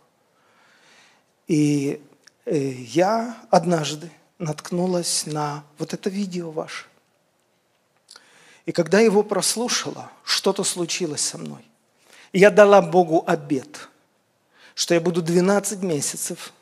[1.47, 2.01] И
[2.45, 6.87] э, я однажды наткнулась на вот это видео ваше.
[8.65, 11.65] И когда его прослушала, что-то случилось со мной.
[12.33, 13.87] Я дала Богу обед,
[14.75, 16.53] что я буду 12 месяцев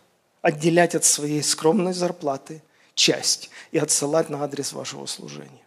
[0.42, 2.62] отделять от своей скромной зарплаты
[2.96, 5.64] часть и отсылать на адрес вашего служения.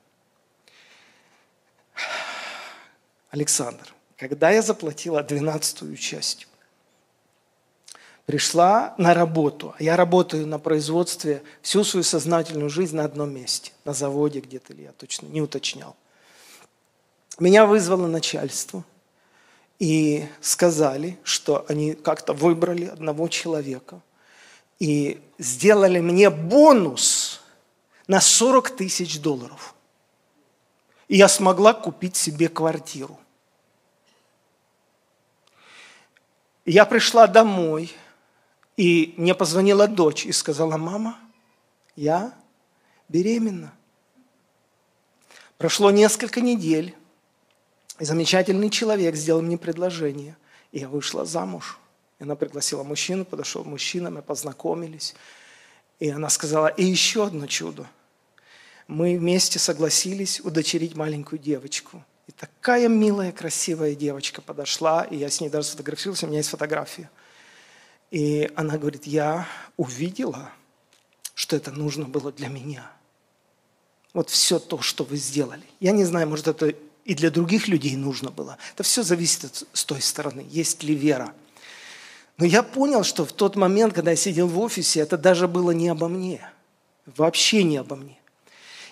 [3.31, 6.47] Александр, когда я заплатила двенадцатую часть,
[8.27, 9.75] пришла на работу.
[9.79, 14.83] Я работаю на производстве всю свою сознательную жизнь на одном месте, на заводе где-то, или
[14.83, 15.97] я точно не уточнял.
[17.39, 18.85] Меня вызвало начальство
[19.83, 24.01] и сказали, что они как-то выбрали одного человека
[24.79, 27.41] и сделали мне бонус
[28.07, 29.75] на 40 тысяч долларов.
[31.09, 33.19] И я смогла купить себе квартиру.
[36.65, 37.93] Я пришла домой,
[38.77, 41.19] и мне позвонила дочь и сказала, мама,
[41.97, 42.33] я
[43.09, 43.75] беременна.
[45.59, 46.95] Прошло несколько недель,
[48.03, 50.37] и замечательный человек сделал мне предложение,
[50.73, 51.79] и я вышла замуж.
[52.19, 55.15] И она пригласила мужчину, подошел мужчина, мы познакомились.
[56.01, 57.87] И она сказала, и еще одно чудо.
[58.89, 62.05] Мы вместе согласились удочерить маленькую девочку.
[62.27, 66.51] И такая милая, красивая девочка подошла, и я с ней даже сфотографировался, у меня есть
[66.51, 67.09] фотография–
[68.13, 69.49] и она говорит, я
[69.79, 70.53] увидела,
[71.35, 72.93] что это нужно было для меня.
[74.13, 75.63] Вот все то, что вы сделали.
[75.81, 76.75] Я не знаю, может, это
[77.05, 78.59] и для других людей нужно было.
[78.75, 81.35] Это все зависит от, с той стороны, есть ли вера.
[82.39, 85.73] Но я понял, что в тот момент, когда я сидел в офисе, это даже было
[85.73, 86.41] не обо мне.
[87.07, 88.19] Вообще не обо мне.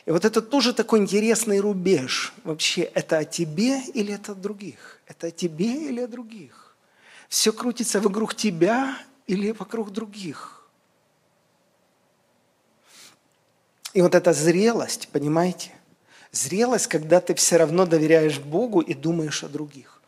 [0.06, 2.32] И вот это тоже такой интересный рубеж.
[2.44, 4.98] Вообще, это о тебе или это о других?
[5.06, 6.76] Это о тебе или о других?
[7.28, 10.68] Все крутится вокруг тебя или вокруг других?
[13.92, 15.72] И вот эта зрелость, понимаете?
[16.32, 20.00] Зрелость, когда ты все равно доверяешь Богу и думаешь о других.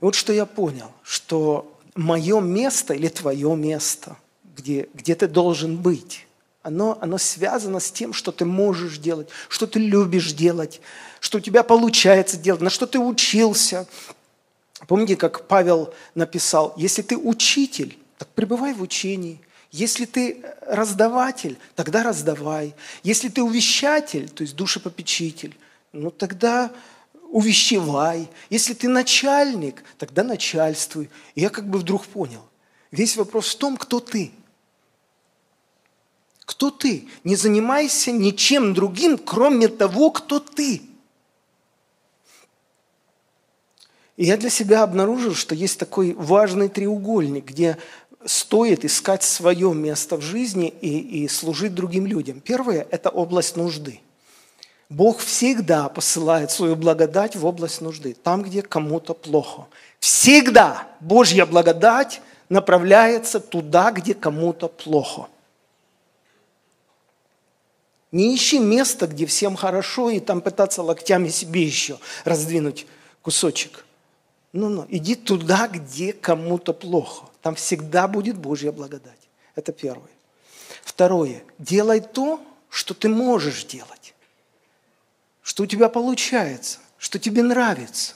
[0.00, 4.16] И вот что я понял, что мое место или твое место,
[4.56, 6.26] где, где ты должен быть,
[6.62, 10.80] оно, оно связано с тем, что ты можешь делать, что ты любишь делать,
[11.20, 13.86] что у тебя получается делать, на что ты учился.
[14.88, 19.40] Помните, как Павел написал, если ты учитель, так пребывай в учении.
[19.70, 22.74] Если ты раздаватель, тогда раздавай.
[23.02, 25.56] Если ты увещатель, то есть душепопечитель,
[25.92, 26.70] ну тогда
[27.30, 28.28] увещевай.
[28.50, 31.10] Если ты начальник, тогда начальствуй.
[31.34, 32.42] И я как бы вдруг понял.
[32.90, 34.32] Весь вопрос в том, кто ты.
[36.44, 37.08] Кто ты?
[37.24, 40.82] Не занимайся ничем другим, кроме того, кто ты.
[44.16, 47.76] И я для себя обнаружил, что есть такой важный треугольник, где
[48.26, 52.40] стоит искать свое место в жизни и, и служить другим людям.
[52.40, 54.00] Первое– это область нужды.
[54.88, 59.66] Бог всегда посылает свою благодать в область нужды, там, где кому-то плохо.
[59.98, 65.28] Всегда Божья благодать направляется туда, где кому-то плохо.
[68.12, 72.86] Не ищи место, где всем хорошо, и там пытаться локтями себе еще раздвинуть
[73.22, 73.84] кусочек.
[74.52, 77.26] Ну-ну, иди туда, где кому-то плохо.
[77.46, 79.20] Там всегда будет Божья благодать.
[79.54, 80.10] Это первое.
[80.82, 81.44] Второе.
[81.60, 84.16] Делай то, что ты можешь делать.
[85.42, 88.14] Что у тебя получается, что тебе нравится.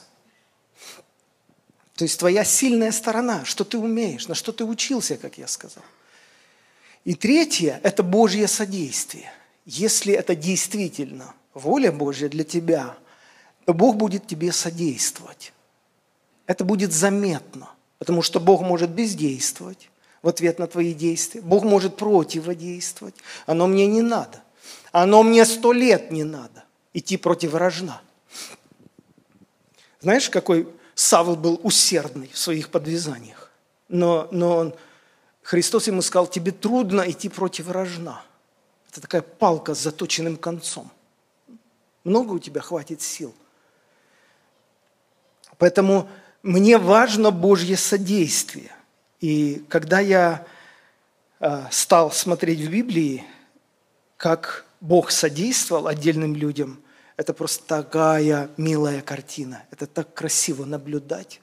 [1.95, 5.85] То есть твоя сильная сторона, что ты умеешь, на что ты учился, как я сказал.
[7.05, 9.31] И третье– это Божье содействие.
[9.63, 12.97] Если это действительно воля Божья для тебя,
[13.63, 15.53] то Бог будет тебе содействовать.
[16.47, 17.69] Это будет заметно–
[18.01, 19.91] Потому что Бог может бездействовать
[20.23, 21.39] в ответ на твои действия.
[21.39, 23.13] Бог может противодействовать.
[23.45, 24.41] Оно мне не надо.
[24.91, 26.63] Оно мне сто лет не надо.
[26.95, 28.01] Идти против рожна.
[29.99, 33.51] Знаешь, какой Савл был усердный в своих подвязаниях.
[33.87, 34.75] Но, но он,
[35.43, 38.23] Христос ему сказал, тебе трудно идти против рожна.
[38.89, 40.89] Это такая палка с заточенным концом.
[42.03, 43.31] Много у тебя хватит сил.
[45.59, 46.09] Поэтому
[46.43, 48.71] мне важно Божье содействие.
[49.19, 50.45] И когда я
[51.39, 53.23] а, стал смотреть в Библии,
[54.17, 56.81] как Бог содействовал отдельным людям,
[57.17, 59.63] это просто такая милая картина.
[59.69, 61.39] Это так красиво наблюдать,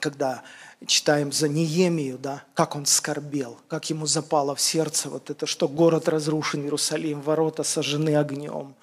[0.00, 0.42] когда
[0.86, 5.68] читаем за Неемию, да, как он скорбел, как ему запало в сердце вот это, что
[5.68, 8.74] город разрушен, Иерусалим, ворота сожжены огнем.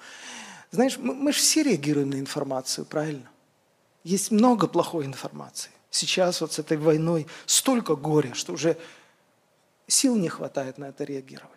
[0.70, 3.28] Знаешь, мы, мы же все реагируем на информацию, правильно?
[4.04, 5.70] Есть много плохой информации.
[5.90, 8.76] Сейчас вот с этой войной столько горя, что уже
[9.86, 11.50] сил не хватает на это реагировать.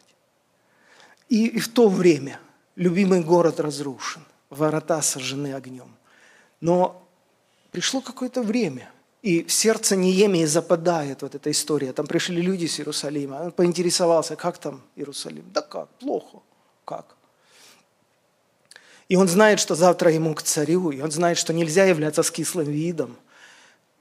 [1.30, 2.40] И, и в то время
[2.76, 5.94] любимый город разрушен, ворота сожжены огнем.
[6.62, 7.06] Но
[7.72, 8.90] пришло какое-то время,
[9.22, 11.92] и в сердце Неемии западает вот эта история.
[11.92, 13.42] Там пришли люди с Иерусалима.
[13.42, 15.44] Он поинтересовался, как там Иерусалим?
[15.52, 16.40] Да как, плохо.
[16.86, 17.17] Как?
[19.10, 22.32] И он знает, что завтра ему к царю, и он знает, что нельзя являться с
[22.32, 23.16] кислым видом,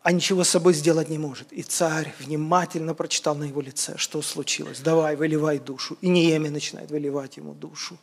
[0.03, 1.53] а ничего с собой сделать не может.
[1.53, 4.81] И царь внимательно прочитал на его лице, что случилось.
[4.81, 5.97] Давай, выливай душу.
[6.01, 7.99] И Неемия начинает выливать ему душу.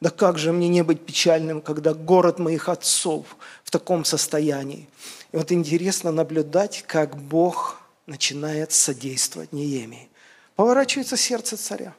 [0.00, 4.88] Да как же мне не быть печальным, когда город моих отцов в таком состоянии?
[5.32, 10.08] И вот интересно наблюдать, как Бог начинает содействовать Неемии.
[10.56, 11.94] Поворачивается сердце царя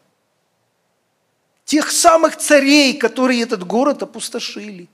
[1.72, 4.90] тех самых царей, которые этот город опустошили.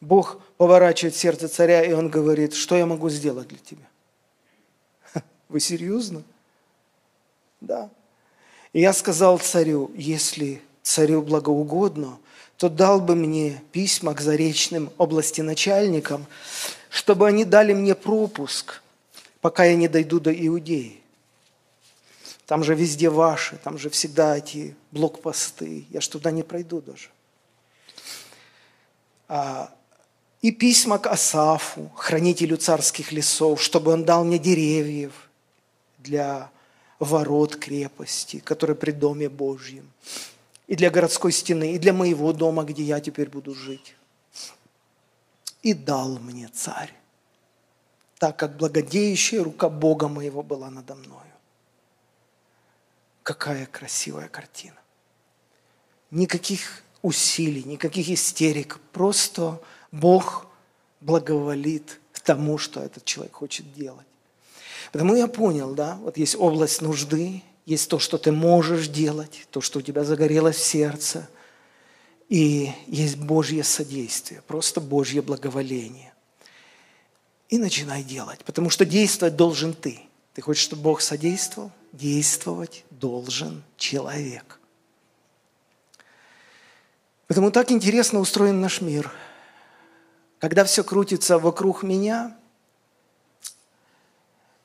[0.00, 3.86] Бог поворачивает сердце царя, и он говорит, что я могу сделать для тебя?
[5.50, 6.22] Вы серьезно?
[7.60, 7.90] Да.
[8.72, 12.18] И я сказал царю, если царю благоугодно,
[12.56, 16.24] то дал бы мне письма к заречным области начальникам,
[16.88, 18.80] чтобы они дали мне пропуск,
[19.42, 20.99] пока я не дойду до Иудеи.
[22.50, 25.86] Там же везде ваши, там же всегда эти блокпосты.
[25.88, 27.10] Я ж туда не пройду даже.
[29.28, 29.72] А,
[30.42, 35.30] и письма к Асафу, хранителю царских лесов, чтобы он дал мне деревьев
[35.98, 36.50] для
[36.98, 39.88] ворот крепости, которые при Доме Божьем,
[40.66, 43.94] и для городской стены, и для моего дома, где я теперь буду жить.
[45.62, 46.92] И дал мне царь,
[48.18, 51.29] так как благодеющая рука Бога моего была надо мной.
[53.30, 54.74] Какая красивая картина.
[56.10, 58.80] Никаких усилий, никаких истерик.
[58.92, 59.60] Просто
[59.92, 60.46] Бог
[61.00, 64.06] благоволит тому, что этот человек хочет делать.
[64.90, 69.60] Потому я понял, да, вот есть область нужды, есть то, что ты можешь делать, то,
[69.60, 71.30] что у тебя загорелось в сердце,
[72.28, 76.12] и есть Божье содействие, просто Божье благоволение.
[77.48, 80.00] И начинай делать, потому что действовать должен ты.
[80.34, 81.70] Ты хочешь, чтобы Бог содействовал?
[81.92, 84.60] Действовать должен человек.
[87.26, 89.12] Потому так интересно устроен наш мир.
[90.38, 92.36] Когда все крутится вокруг меня,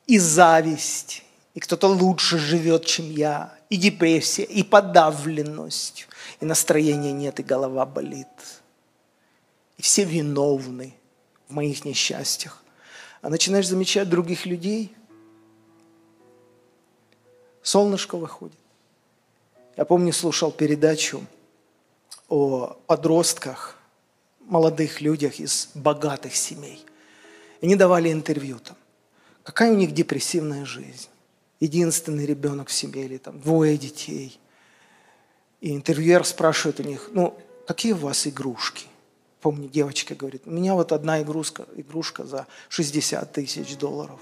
[0.06, 1.22] и зависть,
[1.54, 6.08] и кто-то лучше живет, чем я, и депрессия, и подавленность,
[6.40, 8.26] и настроения нет, и голова болит.
[9.76, 10.94] И все виновны
[11.48, 12.62] в моих несчастьях.
[13.22, 14.94] А начинаешь замечать других людей,
[17.66, 18.58] солнышко выходит.
[19.76, 21.26] Я помню, слушал передачу
[22.28, 23.76] о подростках,
[24.40, 26.84] молодых людях из богатых семей.
[27.60, 28.76] И они давали интервью там.
[29.42, 31.08] Какая у них депрессивная жизнь.
[31.58, 34.38] Единственный ребенок в семье или там двое детей.
[35.60, 37.36] И интервьюер спрашивает у них, ну,
[37.66, 38.86] какие у вас игрушки?
[39.40, 44.20] Помню, девочка говорит, у меня вот одна игрушка, игрушка за 60 тысяч долларов.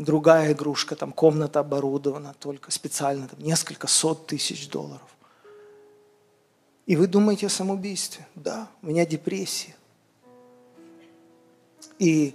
[0.00, 5.06] Другая игрушка, там комната оборудована только специально, там несколько сот тысяч долларов.
[6.86, 8.26] И вы думаете о самоубийстве?
[8.34, 9.76] Да, у меня депрессия.
[11.98, 12.34] И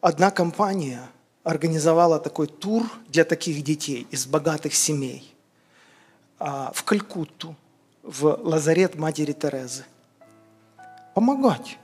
[0.00, 1.02] одна компания
[1.42, 5.34] организовала такой тур для таких детей из богатых семей
[6.38, 7.56] а, в Калькутту,
[8.04, 9.84] в лазарет матери Терезы.
[11.14, 11.80] Помогать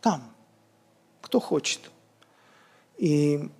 [0.00, 0.22] там,
[1.20, 1.90] кто хочет.
[2.96, 3.50] И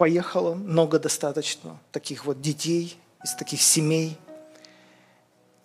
[0.00, 4.16] поехало много достаточно таких вот детей из таких семей.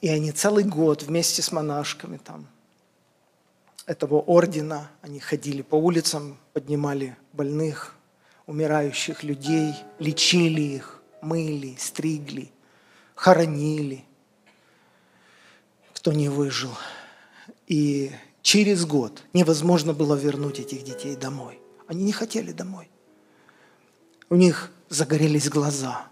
[0.01, 2.45] И они целый год вместе с монашками там
[3.85, 7.95] этого ордена, они ходили по улицам, поднимали больных,
[8.45, 12.51] умирающих людей, лечили их, мыли, стригли,
[13.15, 14.03] хоронили,
[15.93, 16.73] кто не выжил.
[17.67, 18.11] И
[18.41, 21.61] через год невозможно было вернуть этих детей домой.
[21.87, 22.89] Они не хотели домой.
[24.29, 26.07] У них загорелись глаза.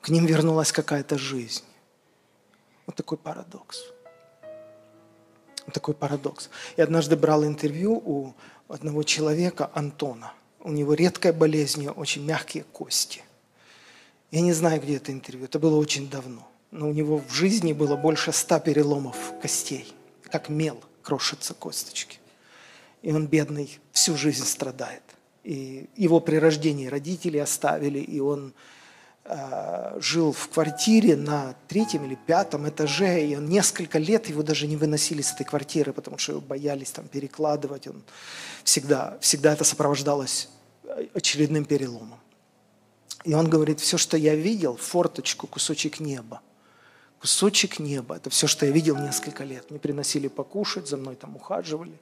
[0.00, 1.64] К ним вернулась какая-то жизнь.
[2.86, 3.92] Вот такой парадокс
[5.70, 6.50] такой парадокс.
[6.76, 8.34] Я однажды брал интервью у
[8.68, 10.32] одного человека, Антона.
[10.60, 13.22] У него редкая болезнь, очень мягкие кости.
[14.30, 16.48] Я не знаю, где это интервью, это было очень давно.
[16.70, 19.92] Но у него в жизни было больше ста переломов костей,
[20.30, 22.18] как мел крошатся косточки.
[23.02, 25.02] И он, бедный, всю жизнь страдает.
[25.44, 28.52] И его при рождении родители оставили, и он
[29.24, 34.66] Э, жил в квартире на третьем или пятом этаже, и он несколько лет его даже
[34.66, 37.86] не выносили с этой квартиры, потому что его боялись там перекладывать.
[37.86, 38.02] Он
[38.64, 40.48] всегда, всегда это сопровождалось
[41.14, 42.18] очередным переломом.
[43.22, 46.40] И он говорит, все, что я видел, форточку, кусочек неба.
[47.20, 48.16] Кусочек неба.
[48.16, 49.70] Это все, что я видел несколько лет.
[49.70, 51.96] Мне приносили покушать, за мной там ухаживали.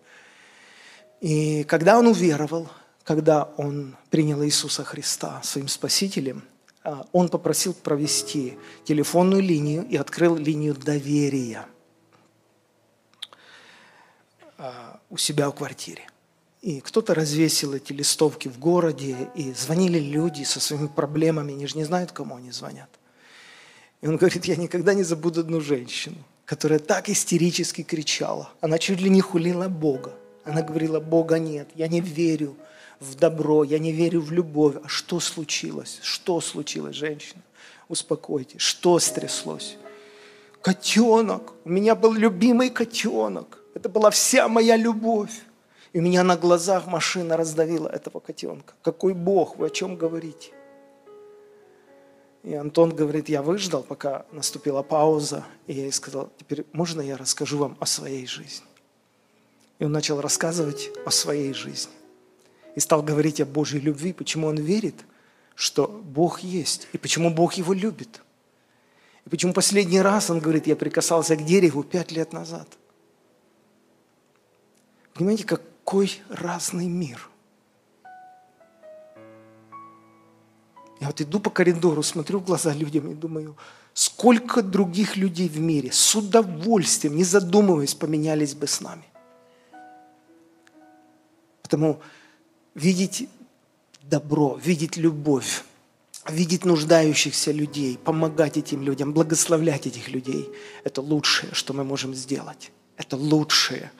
[1.21, 2.71] И когда он уверовал,
[3.05, 6.45] когда он принял Иисуса Христа своим Спасителем–
[6.83, 11.67] а, он попросил провести телефонную линию и открыл линию доверия
[14.57, 16.07] а, у себя в квартире.
[16.63, 21.77] И кто-то развесил эти листовки в городе, и звонили люди со своими проблемами, они же
[21.77, 22.91] не знают, кому они звонят.
[24.03, 28.51] И он говорит, я никогда не забуду одну женщину, которая так истерически кричала.
[28.61, 30.15] Она чуть ли не хулила Бога.
[30.45, 32.57] Она говорила, Бога нет, я не верю,
[33.01, 34.77] в добро, я не верю в любовь.
[34.85, 35.99] А что случилось?
[36.03, 37.41] Что случилось, женщина?
[37.89, 38.61] Успокойтесь.
[38.61, 39.77] Что стряслось?
[40.61, 41.55] Котенок.
[41.65, 43.59] У меня был любимый котенок.
[43.75, 45.33] Это была вся моя любовь.
[45.93, 48.75] И у меня на глазах машина раздавила этого котенка.
[48.83, 49.57] Какой Бог?
[49.57, 50.53] Вы о чем говорите?
[52.43, 57.19] И Антон говорит, я выждал, пока наступила пауза, и я ей сказал, теперь можно я
[57.19, 58.67] расскажу вам о своей жизни?
[59.79, 61.93] И он начал рассказывать о своей жизни
[62.75, 64.95] и стал говорить о Божьей любви, почему он верит,
[65.55, 68.23] что Бог есть, и почему Бог его любит.
[69.27, 72.69] И почему последний раз, он говорит, я прикасался к дереву пять лет назад.
[75.15, 77.29] Понимаете, какой разный мир.
[81.01, 83.57] Я вот иду по коридору, смотрю в глаза людям и думаю,
[83.95, 89.05] сколько других людей в мире с удовольствием, не задумываясь, поменялись бы с нами.
[91.63, 92.01] Потому
[92.75, 93.29] видеть
[94.03, 95.65] добро, видеть любовь,
[96.29, 100.49] видеть нуждающихся людей, помогать этим людям, благословлять этих людей–
[100.85, 102.73] это лучшее, что мы можем сделать.
[102.97, 103.91] Это лучшее.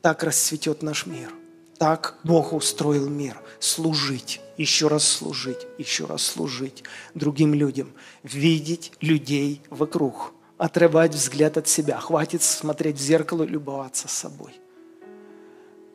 [0.00, 1.30] Так расцветет наш мир.
[1.78, 3.36] Так Бог устроил мир.
[3.60, 7.92] Служить, еще раз служить, еще раз служить другим людям.
[8.22, 10.32] Видеть людей вокруг.
[10.56, 12.00] Отрывать взгляд от себя.
[12.00, 14.58] Хватит смотреть в зеркало и любоваться собой.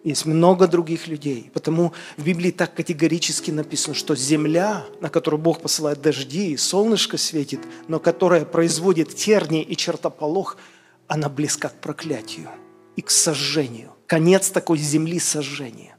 [0.03, 1.51] Есть много других людей.
[1.53, 7.17] Потому в Библии так категорически написано, что земля, на которую Бог посылает дожди, и солнышко
[7.17, 10.57] светит, но которая производит тернии и чертополох,
[11.07, 12.49] она близка к проклятию
[12.95, 13.91] и к сожжению.
[14.07, 15.95] Конец такой земли– сожжения.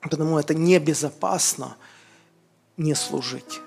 [0.00, 1.76] Потому это небезопасно
[2.76, 3.60] не служить.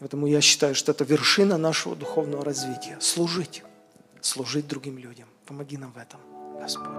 [0.00, 3.62] Поэтому я считаю, что это вершина нашего духовного развития– служить,
[4.20, 5.28] служить другим людям.
[5.46, 6.35] Помоги нам в этом.
[6.60, 6.96] Господь.